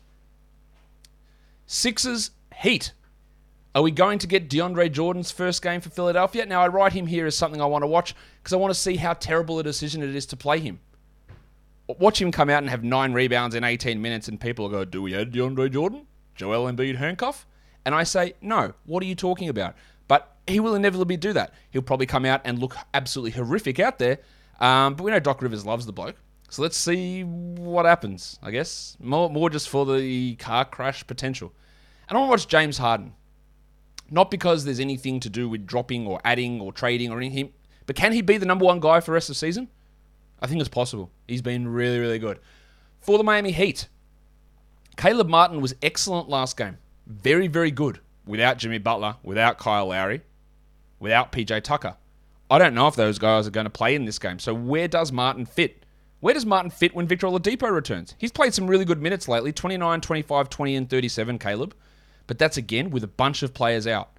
Sixers 1.65 2.31
Heat. 2.61 2.93
Are 3.73 3.81
we 3.81 3.91
going 3.91 4.19
to 4.19 4.27
get 4.27 4.49
DeAndre 4.49 4.91
Jordan's 4.91 5.31
first 5.31 5.61
game 5.61 5.79
for 5.79 5.89
Philadelphia? 5.89 6.45
Now, 6.45 6.61
I 6.61 6.67
write 6.67 6.91
him 6.91 7.07
here 7.07 7.25
as 7.25 7.37
something 7.37 7.61
I 7.61 7.65
want 7.65 7.83
to 7.83 7.87
watch 7.87 8.13
because 8.37 8.51
I 8.51 8.57
want 8.57 8.73
to 8.73 8.79
see 8.79 8.97
how 8.97 9.13
terrible 9.13 9.59
a 9.59 9.63
decision 9.63 10.03
it 10.03 10.13
is 10.13 10.25
to 10.27 10.37
play 10.37 10.59
him. 10.59 10.81
Watch 11.87 12.21
him 12.21 12.31
come 12.31 12.49
out 12.49 12.61
and 12.61 12.69
have 12.69 12.83
nine 12.83 13.13
rebounds 13.13 13.55
in 13.55 13.63
18 13.63 14.01
minutes, 14.01 14.27
and 14.27 14.39
people 14.39 14.67
go, 14.67 14.83
Do 14.83 15.01
we 15.01 15.15
add 15.15 15.31
DeAndre 15.31 15.71
Jordan? 15.71 16.07
Joel 16.35 16.71
Embiid 16.71 16.97
handcuff? 16.97 17.47
And 17.85 17.95
I 17.95 18.03
say, 18.03 18.33
No, 18.41 18.73
what 18.85 19.01
are 19.01 19.07
you 19.07 19.15
talking 19.15 19.47
about? 19.47 19.75
But 20.09 20.35
he 20.47 20.59
will 20.59 20.75
inevitably 20.75 21.17
do 21.17 21.31
that. 21.33 21.53
He'll 21.69 21.81
probably 21.81 22.05
come 22.05 22.25
out 22.25 22.41
and 22.43 22.59
look 22.59 22.75
absolutely 22.93 23.31
horrific 23.31 23.79
out 23.79 23.97
there. 23.97 24.19
Um, 24.59 24.95
but 24.95 25.03
we 25.05 25.11
know 25.11 25.19
Doc 25.19 25.41
Rivers 25.41 25.65
loves 25.65 25.85
the 25.85 25.93
bloke. 25.93 26.17
So 26.51 26.61
let's 26.61 26.75
see 26.75 27.23
what 27.23 27.85
happens, 27.85 28.37
I 28.43 28.51
guess. 28.51 28.97
More, 28.99 29.29
more 29.29 29.49
just 29.49 29.69
for 29.69 29.85
the 29.85 30.35
car 30.35 30.65
crash 30.65 31.07
potential. 31.07 31.53
And 32.09 32.17
I 32.17 32.19
want 32.19 32.27
to 32.27 32.31
watch 32.31 32.47
James 32.49 32.77
Harden. 32.77 33.13
Not 34.09 34.29
because 34.29 34.65
there's 34.65 34.81
anything 34.81 35.21
to 35.21 35.29
do 35.29 35.47
with 35.47 35.65
dropping 35.65 36.05
or 36.05 36.19
adding 36.25 36.59
or 36.59 36.73
trading 36.73 37.09
or 37.09 37.19
anything, 37.19 37.53
but 37.85 37.95
can 37.95 38.11
he 38.11 38.21
be 38.21 38.35
the 38.35 38.45
number 38.45 38.65
one 38.65 38.81
guy 38.81 38.99
for 38.99 39.11
the 39.11 39.13
rest 39.13 39.29
of 39.29 39.35
the 39.35 39.39
season? 39.39 39.69
I 40.41 40.47
think 40.47 40.59
it's 40.59 40.67
possible. 40.67 41.09
He's 41.25 41.41
been 41.41 41.69
really, 41.69 41.99
really 41.99 42.19
good. 42.19 42.37
For 42.99 43.17
the 43.17 43.23
Miami 43.23 43.53
Heat, 43.53 43.87
Caleb 44.97 45.29
Martin 45.29 45.61
was 45.61 45.73
excellent 45.81 46.27
last 46.27 46.57
game. 46.57 46.79
Very, 47.07 47.47
very 47.47 47.71
good 47.71 48.01
without 48.25 48.57
Jimmy 48.57 48.77
Butler, 48.77 49.15
without 49.23 49.57
Kyle 49.57 49.87
Lowry, 49.87 50.19
without 50.99 51.31
PJ 51.31 51.63
Tucker. 51.63 51.95
I 52.49 52.57
don't 52.57 52.75
know 52.75 52.89
if 52.89 52.95
those 52.95 53.19
guys 53.19 53.47
are 53.47 53.51
going 53.51 53.67
to 53.67 53.69
play 53.69 53.95
in 53.95 54.03
this 54.03 54.19
game. 54.19 54.37
So 54.37 54.53
where 54.53 54.89
does 54.89 55.13
Martin 55.13 55.45
fit? 55.45 55.80
Where 56.21 56.35
does 56.35 56.45
Martin 56.45 56.69
fit 56.69 56.95
when 56.95 57.07
Victor 57.07 57.27
Oladipo 57.27 57.71
returns? 57.71 58.15
He's 58.17 58.31
played 58.31 58.53
some 58.53 58.67
really 58.67 58.85
good 58.85 59.01
minutes 59.01 59.27
lately 59.27 59.51
29, 59.51 60.01
25, 60.01 60.49
20, 60.49 60.75
and 60.75 60.89
37, 60.89 61.39
Caleb. 61.39 61.75
But 62.27 62.37
that's 62.37 62.57
again 62.57 62.91
with 62.91 63.03
a 63.03 63.07
bunch 63.07 63.43
of 63.43 63.53
players 63.53 63.87
out. 63.87 64.11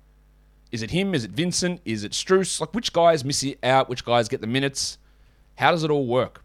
Is 0.73 0.83
it 0.83 0.91
him? 0.91 1.15
Is 1.15 1.25
it 1.25 1.31
Vincent? 1.31 1.81
Is 1.85 2.03
it 2.03 2.13
Strus? 2.13 2.61
Like, 2.61 2.75
which 2.75 2.93
guys 2.93 3.25
miss 3.25 3.47
out? 3.63 3.89
Which 3.89 4.05
guys 4.05 4.29
get 4.29 4.41
the 4.41 4.47
minutes? 4.49 4.99
How 5.57 5.71
does 5.71 5.85
it 5.85 5.91
all 5.91 6.07
work? 6.07 6.45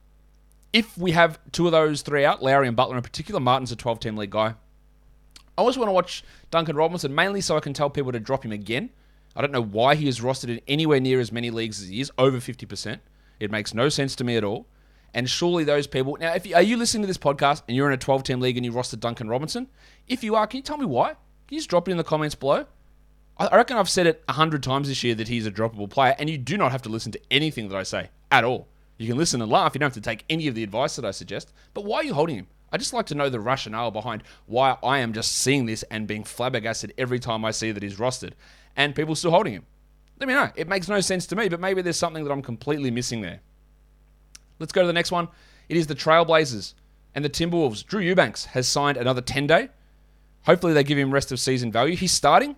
If 0.74 0.96
we 0.96 1.12
have 1.12 1.40
two 1.52 1.66
of 1.66 1.72
those 1.72 2.04
three 2.04 2.24
out, 2.24 2.44
Lowry 2.44 2.68
and 2.68 2.78
Butler 2.78 2.98
in 2.98 3.02
particular, 3.02 3.40
Martin's 3.40 3.72
a 3.72 3.76
12 3.76 4.00
team 4.00 4.16
league 4.16 4.30
guy. 4.30 4.50
I 4.50 5.62
always 5.62 5.78
want 5.78 5.88
to 5.88 5.94
watch 5.94 6.24
Duncan 6.52 6.76
Robinson, 6.76 7.16
mainly 7.16 7.42
so 7.42 7.58
I 7.58 7.62
can 7.62 7.74
tell 7.74 7.90
people 7.90 8.12
to 8.12 8.20
drop 8.20 8.46
him 8.46 8.52
again. 8.52 8.92
I 9.36 9.42
don't 9.42 9.52
know 9.52 9.64
why 9.64 9.96
he 9.96 10.08
is 10.08 10.20
rostered 10.20 10.50
in 10.50 10.62
anywhere 10.68 11.00
near 11.00 11.20
as 11.20 11.32
many 11.32 11.50
leagues 11.50 11.82
as 11.82 11.88
he 11.88 12.00
is, 12.00 12.12
over 12.20 12.38
50%. 12.38 13.00
It 13.40 13.50
makes 13.50 13.74
no 13.74 13.90
sense 13.90 14.16
to 14.18 14.24
me 14.24 14.36
at 14.36 14.44
all. 14.44 14.68
And 15.14 15.30
surely 15.30 15.64
those 15.64 15.88
people. 15.88 16.18
Now, 16.20 16.34
if 16.34 16.46
you, 16.46 16.56
are 16.56 16.62
you 16.62 16.78
listening 16.78 17.02
to 17.02 17.08
this 17.08 17.18
podcast 17.18 17.64
and 17.68 17.76
you're 17.76 17.88
in 17.88 17.94
a 17.94 17.98
12 17.98 18.24
team 18.24 18.40
league 18.40 18.58
and 18.58 18.66
you 18.66 18.72
roster 18.72 18.98
Duncan 18.98 19.30
Robinson? 19.30 19.68
If 20.08 20.24
you 20.24 20.36
are, 20.36 20.46
can 20.46 20.58
you 20.58 20.64
tell 20.64 20.78
me 20.78 20.86
why? 20.86 21.10
Can 21.10 21.56
you 21.56 21.60
just 21.60 21.70
drop 21.70 21.88
it 21.88 21.92
in 21.92 21.98
the 21.98 22.04
comments 22.04 22.36
below? 22.36 22.66
I 23.40 23.56
reckon 23.56 23.78
I've 23.78 23.90
said 23.90 24.08
it 24.08 24.24
a 24.28 24.34
hundred 24.34 24.64
times 24.64 24.88
this 24.88 25.04
year 25.04 25.14
that 25.16 25.28
he's 25.28 25.46
a 25.46 25.52
droppable 25.52 25.90
player, 25.90 26.16
and 26.18 26.30
you 26.30 26.38
do 26.40 26.58
not 26.58 26.72
have 26.72 26.82
to 26.84 26.90
listen 26.90 27.12
to 27.12 27.22
anything 27.30 27.70
that 27.70 27.78
I 27.78 27.84
say 27.84 28.10
at 28.32 28.44
all. 28.44 28.68
You 28.98 29.08
can 29.08 29.18
listen 29.18 29.42
and 29.42 29.52
laugh. 29.52 29.76
You 29.76 29.80
don't 29.80 29.88
have 29.88 29.94
to 29.94 30.02
take 30.02 30.26
any 30.28 30.48
of 30.48 30.56
the 30.56 30.64
advice 30.64 30.96
that 30.96 31.06
I 31.06 31.12
suggest. 31.12 31.54
But 31.76 31.86
why 31.86 31.98
are 31.98 32.04
you 32.04 32.16
holding 32.16 32.38
him? 32.38 32.48
I 32.72 32.78
just 32.78 32.94
like 32.94 33.06
to 33.08 33.16
know 33.16 33.30
the 33.30 33.40
rationale 33.40 33.92
behind 33.92 34.24
why 34.48 34.78
I 34.84 35.00
am 35.00 35.14
just 35.14 35.32
seeing 35.32 35.68
this 35.68 35.84
and 35.84 36.08
being 36.08 36.24
flabbergasted 36.24 36.94
every 36.98 37.20
time 37.20 37.46
I 37.46 37.52
see 37.52 37.72
that 37.72 37.84
he's 37.84 37.98
rostered, 37.98 38.34
and 38.76 38.96
people 38.96 39.16
still 39.16 39.32
holding 39.32 39.54
him. 39.54 39.66
Let 40.20 40.28
me 40.28 40.34
know. 40.34 40.50
It 40.56 40.68
makes 40.68 40.88
no 40.88 41.00
sense 41.00 41.28
to 41.28 41.36
me, 41.36 41.48
but 41.48 41.60
maybe 41.60 41.84
there's 41.84 41.98
something 41.98 42.24
that 42.24 42.32
I'm 42.32 42.42
completely 42.42 42.90
missing 42.90 43.22
there. 43.22 43.42
Let's 44.60 44.72
go 44.72 44.82
to 44.82 44.88
the 44.88 44.94
next 44.94 45.12
one. 45.12 45.28
It 45.70 45.78
is 45.78 45.88
the 45.88 45.96
Trailblazers 45.96 46.74
and 47.16 47.24
the 47.24 47.30
Timberwolves. 47.30 47.86
Drew 47.86 48.02
Eubanks 48.02 48.46
has 48.46 48.68
signed 48.68 48.98
another 48.98 49.22
10 49.22 49.48
day. 49.48 49.70
Hopefully, 50.46 50.74
they 50.74 50.84
give 50.84 50.98
him 50.98 51.14
rest 51.14 51.32
of 51.32 51.40
season 51.40 51.72
value. 51.72 51.96
He's 51.96 52.12
starting. 52.12 52.56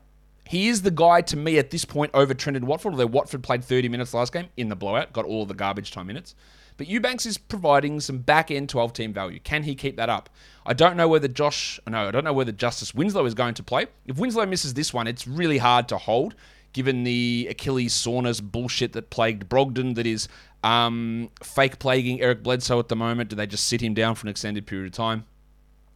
He 0.47 0.67
is 0.67 0.81
the 0.81 0.91
guy 0.91 1.21
to 1.21 1.37
me 1.37 1.57
at 1.57 1.71
this 1.71 1.85
point 1.85 2.11
over 2.13 2.33
Trendon 2.33 2.63
Watford, 2.63 2.93
although 2.93 3.05
Watford 3.07 3.43
played 3.43 3.63
30 3.63 3.89
minutes 3.89 4.13
last 4.13 4.33
game 4.33 4.49
in 4.57 4.69
the 4.69 4.75
blowout, 4.75 5.13
got 5.13 5.25
all 5.25 5.45
the 5.45 5.53
garbage 5.53 5.91
time 5.91 6.07
minutes. 6.07 6.35
But 6.77 6.87
Eubanks 6.87 7.25
is 7.25 7.37
providing 7.37 7.99
some 7.99 8.19
back 8.19 8.49
end 8.49 8.69
12 8.69 8.93
team 8.93 9.13
value. 9.13 9.39
Can 9.39 9.63
he 9.63 9.75
keep 9.75 9.97
that 9.97 10.09
up? 10.09 10.29
I 10.65 10.73
don't 10.73 10.95
know 10.95 11.07
whether 11.07 11.27
Josh, 11.27 11.79
no, 11.87 12.07
I 12.07 12.11
don't 12.11 12.23
know 12.23 12.33
whether 12.33 12.51
Justice 12.51 12.95
Winslow 12.95 13.25
is 13.25 13.33
going 13.33 13.53
to 13.55 13.63
play. 13.63 13.87
If 14.05 14.17
Winslow 14.17 14.45
misses 14.45 14.73
this 14.73 14.93
one, 14.93 15.05
it's 15.05 15.27
really 15.27 15.57
hard 15.57 15.87
to 15.89 15.97
hold 15.97 16.35
given 16.73 17.03
the 17.03 17.47
Achilles 17.49 17.93
soreness 17.93 18.41
bullshit 18.41 18.93
that 18.93 19.09
plagued 19.09 19.49
Brogdon, 19.49 19.95
that 19.95 20.05
is 20.05 20.27
um, 20.63 21.29
fake 21.43 21.79
plaguing 21.79 22.21
Eric 22.21 22.43
Bledsoe 22.43 22.79
at 22.79 22.87
the 22.87 22.95
moment. 22.95 23.29
Do 23.29 23.35
they 23.35 23.47
just 23.47 23.67
sit 23.67 23.81
him 23.81 23.93
down 23.93 24.15
for 24.15 24.25
an 24.25 24.29
extended 24.29 24.65
period 24.65 24.87
of 24.87 24.93
time? 24.93 25.25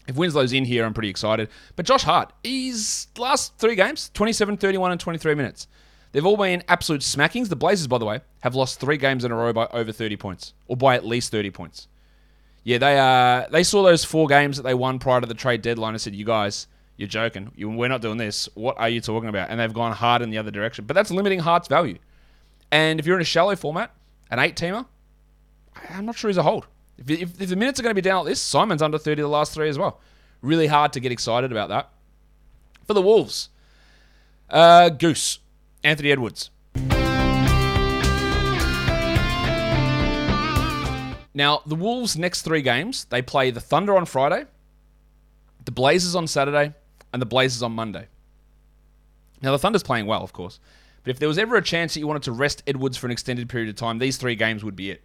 If 0.07 0.15
Winslow's 0.15 0.51
in 0.51 0.65
here, 0.65 0.85
I'm 0.85 0.93
pretty 0.93 1.09
excited. 1.09 1.49
But 1.75 1.85
Josh 1.85 2.03
Hart, 2.03 2.33
he's 2.43 3.07
last 3.17 3.57
three 3.57 3.75
games 3.75 4.09
27, 4.13 4.57
31, 4.57 4.91
and 4.91 4.99
23 4.99 5.35
minutes. 5.35 5.67
They've 6.11 6.25
all 6.25 6.37
been 6.37 6.63
absolute 6.67 7.01
smackings. 7.01 7.49
The 7.49 7.55
Blazers, 7.55 7.87
by 7.87 7.97
the 7.97 8.05
way, 8.05 8.21
have 8.41 8.53
lost 8.53 8.79
three 8.79 8.97
games 8.97 9.25
in 9.25 9.31
a 9.31 9.35
row 9.35 9.51
by 9.51 9.67
over 9.71 9.91
30 9.91 10.15
points, 10.17 10.53
or 10.67 10.77
by 10.77 10.95
at 10.95 11.05
least 11.05 11.31
30 11.31 11.49
points. 11.51 11.87
Yeah, 12.63 12.77
they 12.77 12.97
uh 12.97 13.49
they 13.51 13.63
saw 13.63 13.83
those 13.83 14.05
four 14.05 14.27
games 14.27 14.55
that 14.55 14.63
they 14.63 14.73
won 14.73 14.97
prior 14.99 15.19
to 15.19 15.27
the 15.27 15.33
trade 15.33 15.61
deadline 15.61 15.95
and 15.95 16.01
said, 16.01 16.15
"You 16.15 16.23
guys, 16.23 16.67
you're 16.95 17.09
joking. 17.09 17.51
We're 17.57 17.89
not 17.89 18.01
doing 18.01 18.17
this. 18.17 18.47
What 18.53 18.77
are 18.77 18.87
you 18.87 19.01
talking 19.01 19.27
about?" 19.27 19.49
And 19.49 19.59
they've 19.59 19.73
gone 19.73 19.91
hard 19.91 20.21
in 20.21 20.29
the 20.29 20.37
other 20.37 20.51
direction. 20.51 20.85
But 20.85 20.93
that's 20.93 21.11
limiting 21.11 21.39
Hart's 21.39 21.67
value. 21.67 21.97
And 22.71 22.99
if 23.01 23.05
you're 23.05 23.17
in 23.17 23.21
a 23.21 23.25
shallow 23.25 23.55
format, 23.57 23.91
an 24.33 24.39
eight 24.39 24.55
teamer, 24.55 24.85
I'm 25.91 26.05
not 26.05 26.15
sure 26.15 26.29
he's 26.29 26.37
a 26.37 26.43
hold. 26.43 26.65
If, 26.97 27.09
if, 27.09 27.41
if 27.41 27.49
the 27.49 27.55
minutes 27.55 27.79
are 27.79 27.83
going 27.83 27.91
to 27.91 27.95
be 27.95 28.01
down 28.01 28.25
like 28.25 28.31
this, 28.31 28.41
Simons 28.41 28.81
under 28.81 28.97
30 28.97 29.21
the 29.21 29.27
last 29.27 29.53
three 29.53 29.69
as 29.69 29.77
well. 29.77 30.01
Really 30.41 30.67
hard 30.67 30.91
to 30.93 30.99
get 30.99 31.11
excited 31.11 31.51
about 31.51 31.69
that. 31.69 31.89
For 32.87 32.95
the 32.95 33.01
Wolves, 33.01 33.49
uh, 34.49 34.89
Goose, 34.89 35.39
Anthony 35.83 36.11
Edwards. 36.11 36.49
Now, 41.35 41.61
the 41.65 41.75
Wolves' 41.75 42.17
next 42.17 42.41
three 42.41 42.61
games, 42.61 43.05
they 43.05 43.21
play 43.21 43.51
the 43.51 43.61
Thunder 43.61 43.95
on 43.95 44.05
Friday, 44.05 44.45
the 45.65 45.71
Blazers 45.71 46.15
on 46.15 46.27
Saturday, 46.27 46.73
and 47.11 47.21
the 47.21 47.25
Blazers 47.25 47.63
on 47.63 47.71
Monday. 47.71 48.07
Now, 49.41 49.51
the 49.51 49.59
Thunder's 49.59 49.83
playing 49.83 50.05
well, 50.07 50.23
of 50.23 50.33
course. 50.33 50.59
But 51.03 51.11
if 51.11 51.19
there 51.19 51.27
was 51.27 51.37
ever 51.37 51.55
a 51.55 51.61
chance 51.61 51.93
that 51.93 51.99
you 51.99 52.07
wanted 52.07 52.23
to 52.23 52.31
rest 52.31 52.63
Edwards 52.65 52.97
for 52.97 53.07
an 53.07 53.11
extended 53.11 53.49
period 53.49 53.69
of 53.69 53.75
time, 53.75 53.99
these 53.99 54.17
three 54.17 54.35
games 54.35 54.63
would 54.63 54.75
be 54.75 54.91
it. 54.91 55.03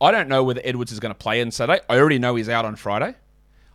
I 0.00 0.10
don't 0.10 0.28
know 0.28 0.44
whether 0.44 0.60
Edwards 0.64 0.92
is 0.92 1.00
going 1.00 1.14
to 1.14 1.18
play 1.18 1.40
on 1.40 1.50
Saturday. 1.50 1.80
I 1.88 1.98
already 1.98 2.18
know 2.18 2.34
he's 2.34 2.48
out 2.48 2.64
on 2.64 2.76
Friday. 2.76 3.14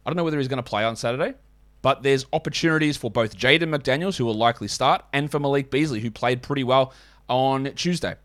I 0.05 0.09
don't 0.09 0.17
know 0.17 0.23
whether 0.23 0.37
he's 0.37 0.47
going 0.47 0.57
to 0.57 0.63
play 0.63 0.83
on 0.83 0.95
Saturday. 0.95 1.33
But 1.81 2.03
there's 2.03 2.25
opportunities 2.31 2.97
for 2.97 3.09
both 3.09 3.35
Jaden 3.35 3.75
McDaniels, 3.75 4.17
who 4.17 4.25
will 4.25 4.35
likely 4.35 4.67
start, 4.67 5.03
and 5.13 5.31
for 5.31 5.39
Malik 5.39 5.71
Beasley, 5.71 5.99
who 5.99 6.11
played 6.11 6.43
pretty 6.43 6.63
well 6.63 6.93
on 7.27 7.73
Tuesday. 7.73 8.15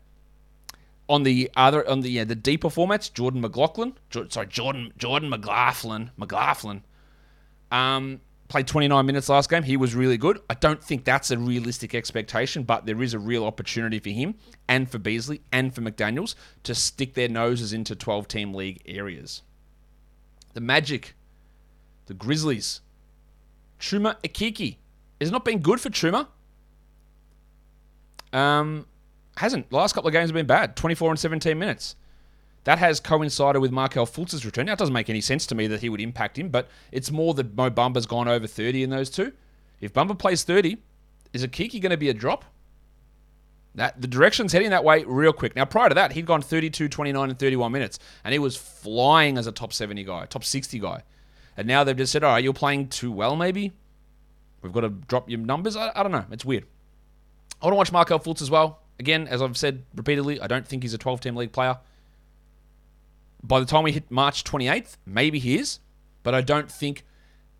On 1.09 1.23
the 1.23 1.49
other, 1.55 1.87
on 1.89 2.01
the 2.01 2.09
yeah, 2.09 2.25
the 2.25 2.35
deeper 2.35 2.67
formats, 2.67 3.11
Jordan 3.11 3.41
McLaughlin, 3.41 3.93
sorry, 4.29 4.47
Jordan 4.47 4.91
Jordan 4.97 5.29
McLaughlin, 5.29 6.11
McLaughlin, 6.17 6.83
um, 7.71 8.19
played 8.47 8.67
29 8.67 9.05
minutes 9.05 9.29
last 9.29 9.49
game. 9.49 9.63
He 9.63 9.77
was 9.77 9.95
really 9.95 10.17
good. 10.17 10.39
I 10.49 10.53
don't 10.53 10.83
think 10.83 11.03
that's 11.03 11.31
a 11.31 11.37
realistic 11.37 11.93
expectation, 11.93 12.63
but 12.63 12.85
there 12.85 13.01
is 13.01 13.13
a 13.13 13.19
real 13.19 13.45
opportunity 13.45 13.99
for 13.99 14.09
him 14.09 14.35
and 14.67 14.89
for 14.89 14.99
Beasley 14.99 15.41
and 15.51 15.73
for 15.73 15.81
McDaniels 15.81 16.35
to 16.63 16.73
stick 16.73 17.13
their 17.13 17.29
noses 17.29 17.73
into 17.73 17.95
12 17.95 18.27
team 18.27 18.53
league 18.53 18.81
areas. 18.85 19.41
The 20.53 20.61
Magic, 20.61 21.15
the 22.05 22.13
Grizzlies, 22.13 22.81
Chuma 23.79 24.15
Okeke 24.23 24.77
has 25.19 25.31
not 25.31 25.45
been 25.45 25.59
good 25.59 25.79
for 25.79 25.89
Chuma. 25.89 26.27
Um, 28.33 28.85
hasn't. 29.37 29.71
Last 29.71 29.93
couple 29.93 30.07
of 30.07 30.13
games 30.13 30.29
have 30.29 30.35
been 30.35 30.47
bad. 30.47 30.75
24 30.75 31.11
and 31.11 31.19
17 31.19 31.57
minutes. 31.57 31.95
That 32.67 32.79
has 32.79 32.99
coincided 32.99 33.61
with 33.61 33.71
Markelle 33.71 34.05
Fultz's 34.05 34.45
return. 34.45 34.65
Now, 34.65 34.73
it 34.73 34.79
doesn't 34.79 34.93
make 34.93 35.09
any 35.09 35.21
sense 35.21 35.45
to 35.45 35.55
me 35.55 35.67
that 35.67 35.79
he 35.79 35.87
would 35.87 36.01
impact 36.01 36.37
him, 36.37 36.49
but 36.49 36.67
it's 36.91 37.09
more 37.09 37.33
that 37.35 37.55
Mo 37.55 37.69
Bamba's 37.69 38.05
gone 38.05 38.27
over 38.27 38.45
30 38.45 38.83
in 38.83 38.89
those 38.89 39.09
two. 39.09 39.31
If 39.79 39.93
Bamba 39.93 40.19
plays 40.19 40.43
30, 40.43 40.75
is 41.31 41.45
Okeke 41.45 41.81
going 41.81 41.91
to 41.91 41.97
be 41.97 42.09
a 42.09 42.13
drop? 42.13 42.43
That 43.75 44.01
the 44.01 44.07
direction's 44.09 44.51
heading 44.51 44.71
that 44.71 44.83
way 44.83 45.05
real 45.05 45.31
quick. 45.31 45.55
Now, 45.55 45.63
prior 45.63 45.87
to 45.87 45.95
that, 45.95 46.11
he'd 46.11 46.25
gone 46.25 46.41
32, 46.41 46.89
29, 46.89 47.29
and 47.29 47.39
31 47.39 47.71
minutes, 47.71 47.99
and 48.25 48.33
he 48.33 48.39
was 48.39 48.57
flying 48.57 49.37
as 49.37 49.47
a 49.47 49.53
top 49.53 49.71
70 49.71 50.03
guy, 50.03 50.25
top 50.25 50.43
60 50.43 50.77
guy. 50.77 51.03
And 51.55 51.69
now 51.69 51.85
they've 51.85 51.95
just 51.95 52.11
said, 52.11 52.25
all 52.25 52.33
right, 52.33 52.43
you're 52.43 52.51
playing 52.51 52.89
too 52.89 53.13
well, 53.13 53.37
maybe. 53.37 53.71
We've 54.61 54.73
got 54.73 54.81
to 54.81 54.89
drop 54.89 55.29
your 55.29 55.39
numbers. 55.39 55.77
I, 55.77 55.93
I 55.95 56.03
don't 56.03 56.11
know. 56.11 56.25
It's 56.31 56.43
weird. 56.43 56.65
I 57.61 57.67
want 57.67 57.75
to 57.75 57.77
watch 57.77 57.91
Markelle 57.93 58.19
Fultz 58.19 58.41
as 58.41 58.51
well. 58.51 58.81
Again, 58.99 59.25
as 59.29 59.41
I've 59.41 59.55
said 59.55 59.85
repeatedly, 59.95 60.41
I 60.41 60.47
don't 60.47 60.67
think 60.67 60.83
he's 60.83 60.93
a 60.93 60.97
12 60.97 61.21
team 61.21 61.37
league 61.37 61.53
player. 61.53 61.77
By 63.43 63.59
the 63.59 63.65
time 63.65 63.83
we 63.83 63.91
hit 63.91 64.09
March 64.09 64.43
28th, 64.43 64.97
maybe 65.05 65.39
he 65.39 65.57
is, 65.57 65.79
but 66.23 66.33
I 66.33 66.41
don't 66.41 66.71
think 66.71 67.03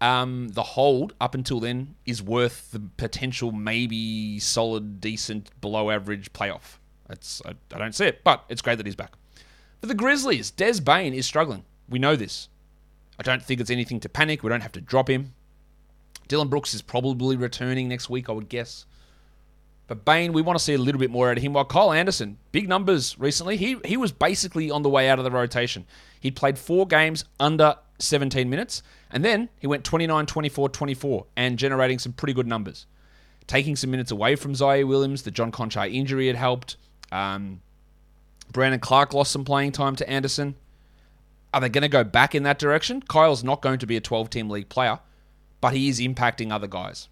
um, 0.02 0.50
the 0.50 0.64
hold 0.64 1.14
up 1.20 1.36
until 1.36 1.60
then 1.60 1.96
is 2.06 2.22
worth 2.22 2.72
the 2.72 2.80
potential, 2.80 3.52
maybe 3.52 4.40
solid, 4.40 5.00
decent, 5.02 5.50
below 5.62 5.90
average 5.90 6.34
playoff. 6.34 6.78
I, 7.10 7.54
I 7.74 7.78
don't 7.78 7.96
see 7.96 8.06
it, 8.06 8.24
but 8.24 8.44
it's 8.50 8.62
great 8.62 8.78
that 8.78 8.86
he's 8.86 8.96
back. 8.96 9.14
For 9.80 9.88
the 9.88 9.96
Grizzlies, 9.96 10.52
Des 10.52 10.82
Bane 10.82 11.14
is 11.14 11.26
struggling. 11.26 11.64
We 11.88 12.00
know 12.00 12.16
this. 12.16 12.50
I 13.20 13.24
don't 13.24 13.42
think 13.42 13.62
it's 13.62 13.70
anything 13.70 14.00
to 14.02 14.10
panic. 14.10 14.44
We 14.44 14.50
don't 14.50 14.62
have 14.62 14.72
to 14.74 14.82
drop 14.82 15.10
him. 15.10 15.34
Dillon 16.28 16.50
Brooks 16.50 16.74
is 16.74 16.82
probably 16.82 17.36
returning 17.36 17.88
next 17.88 18.10
week, 18.10 18.30
I 18.30 18.34
would 18.34 18.50
guess. 18.50 18.86
But 19.88 20.04
Bane, 20.04 20.34
we 20.34 20.42
want 20.42 20.60
to 20.60 20.64
see 20.64 20.74
a 20.74 20.78
little 20.78 21.00
bit 21.00 21.12
more 21.12 21.32
out 21.32 21.38
of 21.38 21.44
him. 21.44 21.54
While 21.54 21.66
Kyle 21.66 21.94
Anderson, 21.94 22.38
big 22.52 22.68
numbers 22.68 23.18
recently, 23.18 23.56
he 23.56 23.78
he 23.86 23.96
was 23.98 24.12
basically 24.12 24.70
on 24.70 24.84
the 24.84 24.90
way 24.90 25.10
out 25.10 25.18
of 25.18 25.26
the 25.26 25.32
rotation. 25.32 25.86
He'd 26.20 26.36
played 26.36 26.58
four 26.60 26.86
games 26.86 27.24
under 27.40 27.76
17 28.00 28.50
minutes, 28.50 28.84
and 29.10 29.24
then 29.24 29.50
he 29.60 29.68
went 29.68 29.84
29, 29.84 30.26
24, 30.26 30.70
24, 30.70 31.26
and 31.36 31.58
generating 31.58 32.00
some 32.00 32.14
pretty 32.14 32.34
good 32.34 32.48
numbers. 32.48 32.86
Taking 33.48 33.78
some 33.78 33.92
minutes 33.92 34.12
away 34.12 34.36
from 34.36 34.54
Ziaire 34.54 34.86
Williams, 34.86 35.24
the 35.24 35.32
John 35.32 35.52
Konchar 35.54 35.92
injury 35.92 36.28
had 36.28 36.36
helped. 36.36 36.76
Um, 37.12 37.62
Brandon 38.52 38.80
Clarke 38.80 39.14
lost 39.14 39.32
some 39.32 39.46
playing 39.46 39.72
time 39.72 39.96
to 39.96 40.10
Anderson. 40.10 40.56
Are 41.54 41.62
they 41.62 41.70
going 41.70 41.84
to 41.84 41.88
go 41.88 42.04
back 42.04 42.36
in 42.36 42.44
that 42.44 42.60
direction? 42.60 43.02
Kyle's 43.02 43.44
not 43.44 43.62
going 43.62 43.80
to 43.80 43.88
be 43.88 43.96
a 43.96 44.02
12 44.02 44.30
team 44.30 44.50
league 44.50 44.68
player, 44.68 45.00
but 45.62 45.74
he 45.74 45.88
is 45.88 46.00
impacting 46.00 46.52
other 46.52 46.68
guys. 46.68 47.08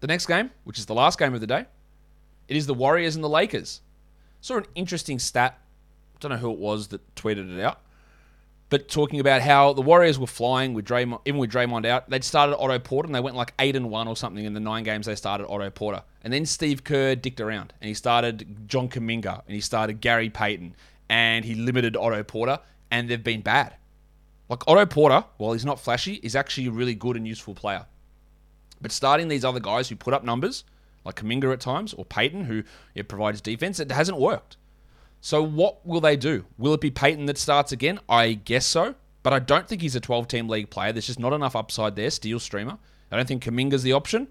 The 0.00 0.06
next 0.06 0.26
game, 0.26 0.50
which 0.64 0.78
is 0.78 0.86
the 0.86 0.94
last 0.94 1.18
game 1.18 1.34
of 1.34 1.40
the 1.40 1.46
day, 1.46 1.66
it 2.48 2.56
is 2.56 2.66
the 2.66 2.74
Warriors 2.74 3.14
and 3.14 3.22
the 3.22 3.28
Lakers. 3.28 3.80
Saw 4.40 4.56
an 4.56 4.66
interesting 4.74 5.18
stat. 5.18 5.58
I 6.14 6.18
don't 6.20 6.32
know 6.32 6.38
who 6.38 6.50
it 6.50 6.58
was 6.58 6.88
that 6.88 7.14
tweeted 7.14 7.56
it 7.56 7.62
out, 7.62 7.80
but 8.70 8.88
talking 8.88 9.20
about 9.20 9.42
how 9.42 9.72
the 9.72 9.82
Warriors 9.82 10.18
were 10.18 10.26
flying 10.26 10.74
with 10.74 10.86
Draymond, 10.86 11.20
even 11.26 11.38
with 11.38 11.50
Draymond 11.50 11.86
out. 11.86 12.08
They'd 12.08 12.24
started 12.24 12.56
Otto 12.56 12.78
Porter 12.78 13.06
and 13.06 13.14
they 13.14 13.20
went 13.20 13.36
like 13.36 13.52
eight 13.58 13.76
and 13.76 13.90
one 13.90 14.08
or 14.08 14.16
something 14.16 14.44
in 14.44 14.54
the 14.54 14.60
nine 14.60 14.84
games 14.84 15.06
they 15.06 15.14
started 15.14 15.46
Otto 15.46 15.70
Porter, 15.70 16.02
and 16.24 16.32
then 16.32 16.46
Steve 16.46 16.82
Kerr 16.82 17.14
dicked 17.14 17.40
around 17.40 17.72
and 17.80 17.88
he 17.88 17.94
started 17.94 18.68
John 18.68 18.88
Kuminga 18.88 19.42
and 19.46 19.54
he 19.54 19.60
started 19.60 20.00
Gary 20.00 20.30
Payton 20.30 20.74
and 21.08 21.44
he 21.44 21.54
limited 21.54 21.96
Otto 21.96 22.22
Porter, 22.22 22.58
and 22.90 23.08
they've 23.08 23.22
been 23.22 23.42
bad. 23.42 23.74
Like 24.48 24.66
Otto 24.66 24.86
Porter, 24.86 25.24
while 25.36 25.52
he's 25.52 25.64
not 25.64 25.80
flashy, 25.80 26.14
is 26.22 26.34
actually 26.34 26.68
a 26.68 26.70
really 26.70 26.94
good 26.94 27.16
and 27.16 27.26
useful 27.26 27.54
player. 27.54 27.86
But 28.80 28.92
starting 28.92 29.28
these 29.28 29.44
other 29.44 29.60
guys 29.60 29.88
who 29.88 29.96
put 29.96 30.14
up 30.14 30.24
numbers, 30.24 30.64
like 31.04 31.16
Kuminga 31.16 31.52
at 31.52 31.60
times, 31.60 31.92
or 31.94 32.04
Payton, 32.04 32.44
who 32.44 32.62
it 32.94 33.08
provides 33.08 33.40
defense, 33.40 33.78
it 33.80 33.90
hasn't 33.90 34.18
worked. 34.18 34.56
So 35.20 35.42
what 35.42 35.84
will 35.86 36.00
they 36.00 36.16
do? 36.16 36.46
Will 36.56 36.72
it 36.74 36.80
be 36.80 36.90
Payton 36.90 37.26
that 37.26 37.36
starts 37.38 37.72
again? 37.72 38.00
I 38.08 38.32
guess 38.32 38.66
so. 38.66 38.94
But 39.22 39.34
I 39.34 39.38
don't 39.38 39.68
think 39.68 39.82
he's 39.82 39.94
a 39.94 40.00
12 40.00 40.28
team 40.28 40.48
league 40.48 40.70
player. 40.70 40.92
There's 40.92 41.06
just 41.06 41.18
not 41.18 41.34
enough 41.34 41.54
upside 41.54 41.94
there, 41.94 42.10
steel 42.10 42.40
streamer. 42.40 42.78
I 43.12 43.16
don't 43.16 43.26
think 43.28 43.42
Kuminga's 43.44 43.82
the 43.82 43.92
option. 43.92 44.28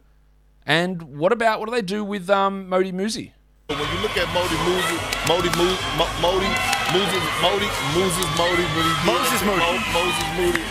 And 0.65 1.03
what 1.17 1.31
about 1.31 1.59
what 1.59 1.67
do 1.67 1.75
they 1.75 1.81
do 1.81 2.03
with 2.03 2.29
um, 2.29 2.67
Modi 2.69 2.91
Muzi? 2.91 3.31
When 3.67 3.77
you 3.77 3.99
look 4.01 4.17
at 4.17 4.27
Modi 4.33 4.55
Muzi, 4.55 5.27
Modi 5.27 5.49
Muzi, 5.49 5.97
Mo- 5.97 6.21
Modi, 6.21 6.49
Moses, 6.91 7.23
Modi, 7.39 7.67
Moses, 7.93 8.25
Modi, 8.37 8.63
Moses 9.05 9.43
Moody. 9.43 9.59
Mo- 9.59 9.93
Moses 9.93 10.37
Moody. 10.37 10.63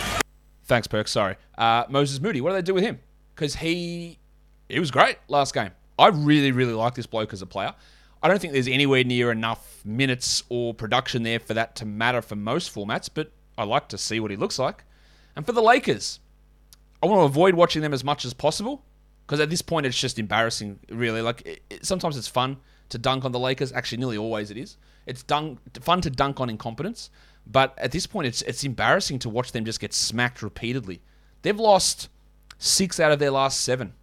Thanks, 0.65 0.87
Perks. 0.87 1.11
Sorry. 1.11 1.37
Uh, 1.57 1.85
Moses 1.89 2.19
Moody. 2.19 2.41
What 2.41 2.49
do 2.49 2.55
they 2.55 2.61
do 2.61 2.73
with 2.73 2.83
him? 2.83 2.99
Because 3.39 3.55
he 3.55 4.19
he 4.67 4.81
was 4.81 4.91
great 4.91 5.17
last 5.29 5.53
game. 5.53 5.71
I 5.97 6.07
really, 6.09 6.51
really 6.51 6.73
like 6.73 6.95
this 6.95 7.05
bloke 7.05 7.31
as 7.31 7.41
a 7.41 7.45
player. 7.45 7.73
I 8.21 8.27
don't 8.27 8.37
think 8.41 8.51
there's 8.51 8.67
anywhere 8.67 9.05
near 9.05 9.31
enough 9.31 9.79
minutes 9.85 10.43
or 10.49 10.73
production 10.73 11.23
there 11.23 11.39
for 11.39 11.53
that 11.53 11.73
to 11.77 11.85
matter 11.85 12.21
for 12.21 12.35
most 12.35 12.75
formats, 12.75 13.09
but 13.13 13.31
I 13.57 13.63
like 13.63 13.87
to 13.89 13.97
see 13.97 14.19
what 14.19 14.29
he 14.29 14.35
looks 14.35 14.59
like. 14.59 14.83
And 15.37 15.45
for 15.45 15.53
the 15.53 15.61
Lakers, 15.61 16.19
I 17.01 17.05
want 17.05 17.19
to 17.21 17.23
avoid 17.23 17.53
watching 17.55 17.81
them 17.81 17.93
as 17.93 18.03
much 18.03 18.25
as 18.25 18.33
possible 18.33 18.83
because 19.25 19.39
at 19.39 19.49
this 19.49 19.61
point 19.61 19.85
it's 19.85 19.97
just 19.97 20.19
embarrassing, 20.19 20.79
really. 20.89 21.21
Like 21.21 21.41
it, 21.45 21.61
it- 21.69 21.85
sometimes 21.85 22.17
it's 22.17 22.27
fun 22.27 22.57
to 22.89 22.97
dunk 22.97 23.23
on 23.23 23.31
the 23.31 23.39
Lakers. 23.39 23.71
Actually, 23.71 23.99
nearly 23.99 24.17
always 24.17 24.51
it 24.51 24.57
is. 24.57 24.75
It's 25.05 25.23
dunk, 25.23 25.59
fun 25.81 26.01
to 26.01 26.09
dunk 26.09 26.41
on 26.41 26.49
incompetence, 26.49 27.09
but 27.47 27.73
at 27.77 27.93
this 27.93 28.05
point 28.05 28.27
it's 28.27 28.41
it's 28.41 28.65
embarrassing 28.65 29.19
to 29.19 29.29
watch 29.29 29.53
them 29.53 29.63
just 29.63 29.79
get 29.79 29.93
smacked 29.93 30.41
repeatedly. 30.43 31.01
They've 31.41 31.57
lost 31.57 32.09
six 32.59 32.99
out 32.99 33.11
of 33.11 33.17
their 33.17 33.31
last 33.31 33.61
seven. 33.61 33.93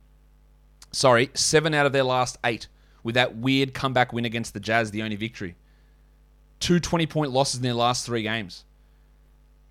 Sorry, 0.91 1.31
seven 1.35 1.75
out 1.75 1.87
of 1.87 1.93
their 1.93 2.03
last 2.03 2.39
eight, 2.43 2.67
with 3.05 3.15
that 3.15 3.37
weird 3.37 3.75
comeback 3.75 4.13
win 4.13 4.25
against 4.25 4.55
the 4.55 4.61
Jazz, 4.61 4.91
the 4.91 5.03
only 5.03 5.17
victory. 5.17 5.55
Two 6.59 6.81
20 6.81 7.07
point 7.07 7.31
losses 7.31 7.59
in 7.59 7.63
their 7.63 7.75
last 7.75 8.05
three 8.05 8.23
games. 8.23 8.65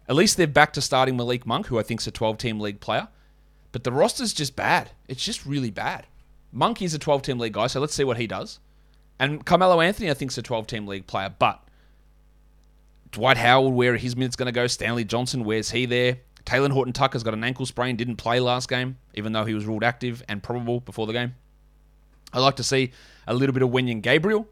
At 0.07 0.15
least 0.15 0.37
they're 0.37 0.47
back 0.47 0.71
to 0.73 0.81
starting 0.81 1.17
Malik 1.17 1.45
Monk, 1.45 1.65
who 1.67 1.79
I 1.79 1.83
think's 1.83 2.07
a 2.07 2.11
12 2.11 2.37
team 2.37 2.59
league 2.59 2.79
player. 2.79 3.07
But 3.71 3.83
the 3.83 3.91
roster's 3.91 4.33
just 4.33 4.55
bad. 4.55 4.91
It's 5.07 5.23
just 5.23 5.45
really 5.45 5.71
bad. 5.71 6.05
Monk 6.51 6.81
is 6.81 6.93
a 6.93 6.99
12 6.99 7.23
team 7.23 7.39
league 7.39 7.53
guy, 7.53 7.67
so 7.67 7.81
let's 7.81 7.95
see 7.95 8.03
what 8.03 8.17
he 8.17 8.27
does. 8.27 8.59
And 9.19 9.45
Carmelo 9.45 9.81
Anthony, 9.81 10.09
I 10.09 10.13
think, 10.13 10.31
is 10.31 10.37
a 10.37 10.41
12 10.41 10.67
team 10.67 10.87
league 10.87 11.07
player. 11.07 11.33
But 11.37 11.61
Dwight 13.11 13.37
Howard, 13.37 13.73
where 13.73 13.97
his 13.97 14.15
minutes 14.15 14.35
going 14.35 14.47
to 14.47 14.51
go? 14.51 14.67
Stanley 14.67 15.03
Johnson, 15.03 15.43
where's 15.43 15.71
he 15.71 15.85
there? 15.85 16.19
Talen 16.45 16.71
Horton 16.71 16.93
Tucker's 16.93 17.23
got 17.23 17.33
an 17.33 17.43
ankle 17.43 17.65
sprain, 17.65 17.95
didn't 17.95 18.17
play 18.17 18.39
last 18.39 18.69
game, 18.69 18.97
even 19.15 19.33
though 19.33 19.45
he 19.45 19.53
was 19.53 19.65
ruled 19.65 19.83
active 19.83 20.23
and 20.27 20.43
probable 20.43 20.79
before 20.79 21.07
the 21.07 21.13
game. 21.13 21.35
I'd 22.33 22.39
like 22.39 22.55
to 22.57 22.63
see 22.63 22.91
a 23.27 23.33
little 23.33 23.53
bit 23.53 23.63
of 23.63 23.69
Wenyen 23.69 24.01
Gabriel, 24.01 24.47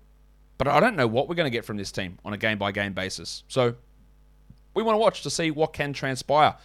but 0.58 0.68
I 0.68 0.80
don't 0.80 0.96
know 0.96 1.08
what 1.08 1.28
we're 1.28 1.36
going 1.36 1.46
to 1.46 1.56
get 1.56 1.66
from 1.66 1.78
this 1.78 1.92
team 1.92 2.18
on 2.26 2.34
a 2.34 2.38
game 2.38 2.58
by 2.58 2.72
game 2.72 2.94
basis. 2.94 3.44
So 3.48 3.76
we 4.74 4.82
want 4.82 4.96
to 4.96 5.00
watch 5.00 5.22
to 5.24 5.30
see 5.30 5.52
what 5.52 5.74
can 5.74 5.94
transpire. 5.94 6.56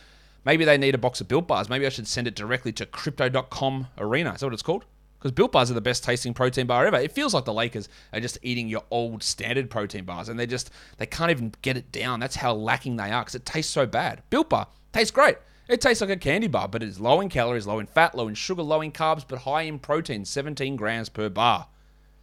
Maybe 0.45 0.65
they 0.65 0.79
need 0.79 0.95
a 0.95 0.99
box 0.99 1.21
of 1.21 1.29
Built 1.29 1.47
Bars. 1.47 1.69
Maybe 1.69 1.85
I 1.85 1.91
should 1.91 2.07
send 2.07 2.27
it 2.27 2.35
directly 2.35 2.73
to 2.73 2.87
Crypto.com 2.87 3.89
Arena. 3.99 4.33
Is 4.33 4.41
that 4.41 4.47
what 4.47 4.55
it's 4.55 4.63
called? 4.63 4.85
Because 5.19 5.33
Built 5.33 5.51
Bars 5.51 5.71
are 5.71 5.75
the 5.75 5.81
best 5.81 6.05
tasting 6.05 6.33
protein 6.33 6.67
bar 6.67 6.87
ever. 6.87 6.97
It 6.97 7.13
feels 7.13 7.35
like 7.35 7.45
the 7.45 7.53
Lakers 7.53 7.89
are 8.13 8.21
just 8.21 8.39
eating 8.43 8.69
your 8.69 8.85
old 8.91 9.23
standard 9.23 9.69
protein 9.69 10.05
bars, 10.05 10.29
and 10.29 10.39
they 10.39 10.47
just 10.47 10.71
they 10.99 11.07
can't 11.07 11.31
even 11.31 11.53
get 11.63 11.77
it 11.77 11.91
down. 11.91 12.21
That's 12.21 12.37
how 12.37 12.55
lacking 12.55 12.97
they 12.97 13.11
are 13.11 13.23
because 13.23 13.35
it 13.35 13.45
tastes 13.45 13.73
so 13.73 13.87
bad. 13.87 14.23
Built 14.31 14.49
Bar 14.49 14.69
tastes 14.93 15.11
great. 15.11 15.39
It 15.69 15.83
tastes 15.83 16.01
like 16.01 16.09
a 16.11 16.17
candy 16.17 16.47
bar, 16.47 16.67
but 16.67 16.83
it 16.83 16.89
is 16.89 16.99
low 16.99 17.21
in 17.21 17.29
calories, 17.29 17.67
low 17.67 17.79
in 17.79 17.87
fat, 17.87 18.15
low 18.15 18.27
in 18.27 18.35
sugar, 18.35 18.63
low 18.63 18.81
in 18.81 18.91
carbs, 18.91 19.25
but 19.27 19.41
high 19.41 19.63
in 19.63 19.79
protein, 19.79 20.25
17 20.25 20.77
grams 20.77 21.11
per 21.11 21.29
bar. 21.29 21.67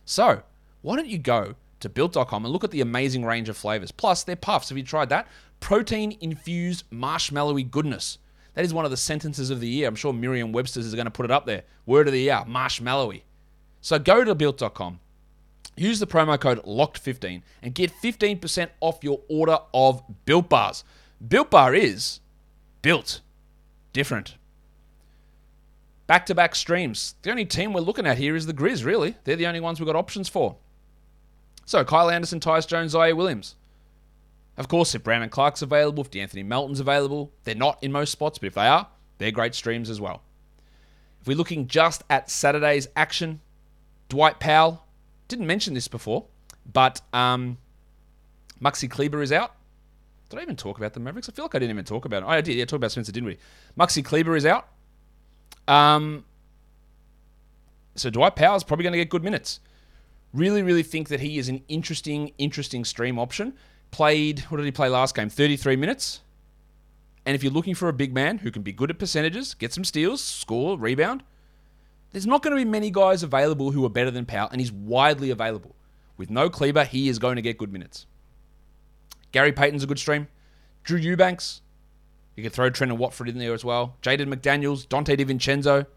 So, 0.03 0.41
why 0.81 0.95
don't 0.95 1.07
you 1.07 1.19
go 1.19 1.55
to 1.81 1.89
built.com 1.89 2.43
and 2.43 2.51
look 2.51 2.63
at 2.63 2.71
the 2.71 2.81
amazing 2.81 3.23
range 3.23 3.47
of 3.47 3.55
flavors? 3.55 3.91
Plus, 3.91 4.23
their 4.23 4.35
puffs. 4.35 4.69
Have 4.69 4.77
you 4.79 4.83
tried 4.83 5.09
that? 5.09 5.27
Protein 5.59 6.17
infused 6.21 6.89
marshmallowy 6.89 7.69
goodness. 7.69 8.17
That 8.55 8.65
is 8.65 8.73
one 8.73 8.85
of 8.85 8.91
the 8.91 8.97
sentences 8.97 9.49
of 9.49 9.59
the 9.59 9.67
year. 9.67 9.87
I'm 9.87 9.95
sure 9.95 10.13
Merriam 10.13 10.51
Webster's 10.51 10.85
is 10.85 10.95
going 10.95 11.05
to 11.05 11.11
put 11.11 11.25
it 11.25 11.31
up 11.31 11.45
there. 11.45 11.63
Word 11.85 12.07
of 12.07 12.13
the 12.13 12.21
year, 12.21 12.43
marshmallowy. 12.47 13.21
So 13.81 13.99
go 13.99 14.23
to 14.23 14.33
built.com, 14.33 14.99
use 15.75 15.99
the 15.99 16.07
promo 16.07 16.39
code 16.39 16.63
LOCKED15 16.63 17.43
and 17.61 17.75
get 17.75 17.91
15% 17.91 18.69
off 18.79 19.03
your 19.03 19.21
order 19.29 19.59
of 19.73 20.01
Built 20.25 20.49
Bars. 20.49 20.83
Built 21.25 21.51
Bar 21.51 21.75
is 21.75 22.19
built 22.81 23.21
different. 23.93 24.35
Back 26.07 26.25
to 26.27 26.35
back 26.35 26.55
streams. 26.55 27.15
The 27.23 27.31
only 27.31 27.45
team 27.45 27.73
we're 27.73 27.81
looking 27.81 28.05
at 28.07 28.17
here 28.17 28.35
is 28.35 28.45
the 28.45 28.53
Grizz, 28.53 28.85
really. 28.85 29.15
They're 29.23 29.35
the 29.35 29.47
only 29.47 29.59
ones 29.59 29.79
we've 29.79 29.87
got 29.87 29.95
options 29.95 30.29
for. 30.29 30.55
So 31.65 31.83
Kyle 31.83 32.09
Anderson, 32.09 32.39
Tyus 32.39 32.67
Jones, 32.67 32.93
Ziaire 32.93 33.15
Williams. 33.15 33.55
Of 34.57 34.67
course, 34.67 34.95
if 34.95 35.03
Brandon 35.03 35.29
Clarke's 35.29 35.61
available, 35.61 36.03
if 36.03 36.11
D'Anthony 36.11 36.43
Melton's 36.43 36.79
available, 36.79 37.31
they're 37.43 37.55
not 37.55 37.77
in 37.83 37.91
most 37.91 38.11
spots, 38.11 38.37
but 38.37 38.47
if 38.47 38.53
they 38.53 38.67
are, 38.67 38.87
they're 39.17 39.31
great 39.31 39.53
streams 39.53 39.89
as 39.89 39.99
well. 39.99 40.21
If 41.21 41.27
we're 41.27 41.37
looking 41.37 41.67
just 41.67 42.03
at 42.09 42.29
Saturday's 42.29 42.87
action, 42.95 43.41
Dwight 44.07 44.39
Powell, 44.39 44.85
didn't 45.27 45.47
mention 45.47 45.73
this 45.73 45.87
before, 45.87 46.25
but 46.71 47.01
um, 47.13 47.57
Maxi 48.61 48.89
Kleber 48.89 49.21
is 49.21 49.31
out. 49.31 49.55
Did 50.29 50.39
I 50.39 50.43
even 50.43 50.55
talk 50.55 50.77
about 50.77 50.93
the 50.93 50.99
Mavericks? 50.99 51.29
I 51.29 51.33
feel 51.33 51.45
like 51.45 51.55
I 51.55 51.59
didn't 51.59 51.71
even 51.71 51.85
talk 51.85 52.05
about 52.05 52.23
it. 52.23 52.25
Oh, 52.25 52.29
I 52.29 52.41
did. 52.41 52.55
Yeah, 52.55 52.65
talk 52.65 52.77
about 52.77 52.91
Spencer 52.91 53.11
Dinwiddie. 53.11 53.39
Maxi 53.77 54.03
Kleber 54.03 54.35
is 54.35 54.45
out. 54.45 54.67
Um, 55.67 56.25
so 57.95 58.09
Dwight 58.09 58.35
Powell's 58.35 58.63
probably 58.63 58.83
going 58.83 58.93
to 58.93 58.97
get 58.97 59.09
good 59.09 59.23
minutes. 59.23 59.59
Really, 60.33 60.63
really 60.63 60.83
think 60.83 61.09
that 61.09 61.19
he 61.21 61.37
is 61.37 61.47
an 61.47 61.63
interesting, 61.67 62.33
interesting 62.37 62.83
stream 62.85 63.17
option. 63.19 63.53
Played, 63.91 64.41
what 64.41 64.57
did 64.57 64.65
he 64.65 64.71
play 64.71 64.89
last 64.89 65.15
game? 65.15 65.29
33 65.29 65.75
minutes. 65.75 66.21
And 67.25 67.33
if 67.35 67.43
you're 67.43 67.51
looking 67.51 67.75
for 67.75 67.89
a 67.89 67.93
big 67.93 68.13
man 68.13 68.39
who 68.39 68.51
can 68.51 68.61
be 68.61 68.71
good 68.71 68.89
at 68.89 68.99
percentages, 68.99 69.53
get 69.53 69.73
some 69.73 69.83
steals, 69.83 70.21
score, 70.21 70.77
rebound, 70.77 71.23
there's 72.11 72.27
not 72.27 72.43
going 72.43 72.55
to 72.55 72.63
be 72.63 72.69
many 72.69 72.91
guys 72.91 73.23
available 73.23 73.71
who 73.71 73.83
are 73.83 73.89
better 73.89 74.11
than 74.11 74.25
Powell, 74.25 74.49
and 74.51 74.61
he's 74.61 74.71
widely 74.71 75.31
available. 75.31 75.75
With 76.17 76.29
no 76.29 76.49
Kleber, 76.49 76.85
he 76.85 77.09
is 77.09 77.19
going 77.19 77.35
to 77.35 77.41
get 77.41 77.57
good 77.57 77.73
minutes. 77.73 78.05
Gary 79.31 79.51
Payton's 79.51 79.83
a 79.83 79.87
good 79.87 79.99
stream. 79.99 80.27
Drew 80.83 80.97
Eubanks. 80.97 81.61
You 82.35 82.43
can 82.43 82.51
throw 82.51 82.69
Trendon 82.69 82.97
Watford 82.97 83.27
in 83.27 83.37
there 83.37 83.53
as 83.53 83.65
well. 83.65 83.95
Jaden 84.01 84.33
McDaniels, 84.33 84.87
Donte 84.87 85.17
DiVincenzo, 85.17 85.87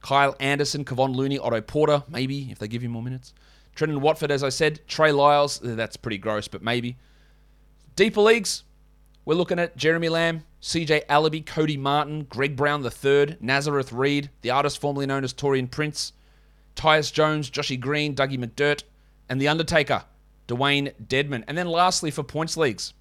Kyle 0.00 0.36
Anderson, 0.40 0.84
Kevon 0.84 1.14
Looney, 1.14 1.38
Otto 1.38 1.60
Porter, 1.60 2.02
maybe, 2.08 2.50
if 2.50 2.58
they 2.58 2.68
give 2.68 2.82
you 2.82 2.88
more 2.88 3.02
minutes. 3.02 3.34
Trendon 3.76 3.98
Watford, 4.00 4.30
as 4.30 4.44
I 4.44 4.48
said. 4.48 4.80
Trey 4.86 5.12
Lyles, 5.12 5.60
that's 5.62 5.96
pretty 5.96 6.18
gross, 6.18 6.48
but 6.48 6.62
maybe. 6.62 6.96
Deeper 7.94 8.22
leagues, 8.22 8.64
we're 9.26 9.34
looking 9.34 9.58
at 9.58 9.76
Jeremy 9.76 10.08
Lamb, 10.08 10.44
CJ 10.62 11.04
Elleby, 11.06 11.44
Cody 11.44 11.76
Martin, 11.76 12.24
Greg 12.24 12.56
Brown 12.56 12.82
III, 12.82 13.36
Nazareth 13.38 13.92
Reid, 13.92 14.30
the 14.40 14.50
artist 14.50 14.80
formerly 14.80 15.04
known 15.04 15.24
as 15.24 15.34
Taurean 15.34 15.70
Prince, 15.70 16.14
Tyus 16.74 17.12
Jones, 17.12 17.50
Joshy 17.50 17.78
Green, 17.78 18.14
Dougie 18.14 18.42
McDirt, 18.42 18.84
and 19.28 19.38
The 19.38 19.48
Undertaker, 19.48 20.04
Dewayne 20.48 20.92
Dedmon. 21.06 21.44
And 21.46 21.58
then 21.58 21.66
lastly 21.66 22.10
for 22.10 22.22
points 22.22 22.56
leagues, 22.56 22.94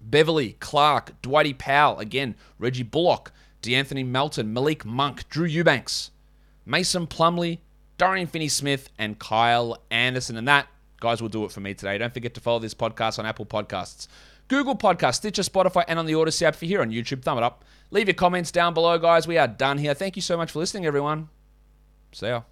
Beverley, 0.00 0.56
Clarke, 0.60 1.20
Dwighty 1.20 1.52
Powell, 1.52 1.98
again, 1.98 2.36
Reggie 2.58 2.82
Bullock, 2.82 3.32
DeAnthony 3.62 4.06
Melton, 4.06 4.50
Malik 4.50 4.86
Monk, 4.86 5.28
Drew 5.28 5.44
Eubanks, 5.44 6.10
Mason 6.64 7.06
Plumlee, 7.06 7.58
Dorian 7.98 8.26
Finney 8.26 8.48
Smith, 8.48 8.88
and 8.98 9.18
Kyle 9.18 9.76
Anderson. 9.90 10.38
And 10.38 10.48
that, 10.48 10.68
guys, 11.00 11.20
will 11.20 11.28
do 11.28 11.44
it 11.44 11.52
for 11.52 11.60
me 11.60 11.74
today. 11.74 11.98
Don't 11.98 12.14
forget 12.14 12.34
to 12.34 12.40
follow 12.40 12.58
this 12.58 12.74
podcast 12.74 13.18
on 13.18 13.26
Apple 13.26 13.46
Podcasts, 13.46 14.06
Google 14.48 14.76
Podcasts, 14.76 15.16
Stitcher, 15.16 15.42
Spotify, 15.42 15.84
and 15.88 15.98
on 15.98 16.06
the 16.06 16.12
Audacy 16.12 16.42
app. 16.42 16.60
You're 16.60 16.68
here 16.68 16.82
on 16.82 16.90
YouTube, 16.90 17.22
thumb 17.22 17.38
it 17.38 17.44
up. 17.44 17.64
Leave 17.90 18.06
your 18.06 18.14
comments 18.14 18.52
down 18.52 18.74
below, 18.74 18.98
guys. 18.98 19.26
We 19.26 19.38
are 19.38 19.48
done 19.48 19.78
here. 19.78 19.94
Thank 19.94 20.16
you 20.16 20.22
so 20.22 20.36
much 20.36 20.52
for 20.52 20.60
listening, 20.60 20.86
everyone. 20.86 21.28
See 22.12 22.26
ya. 22.26 22.42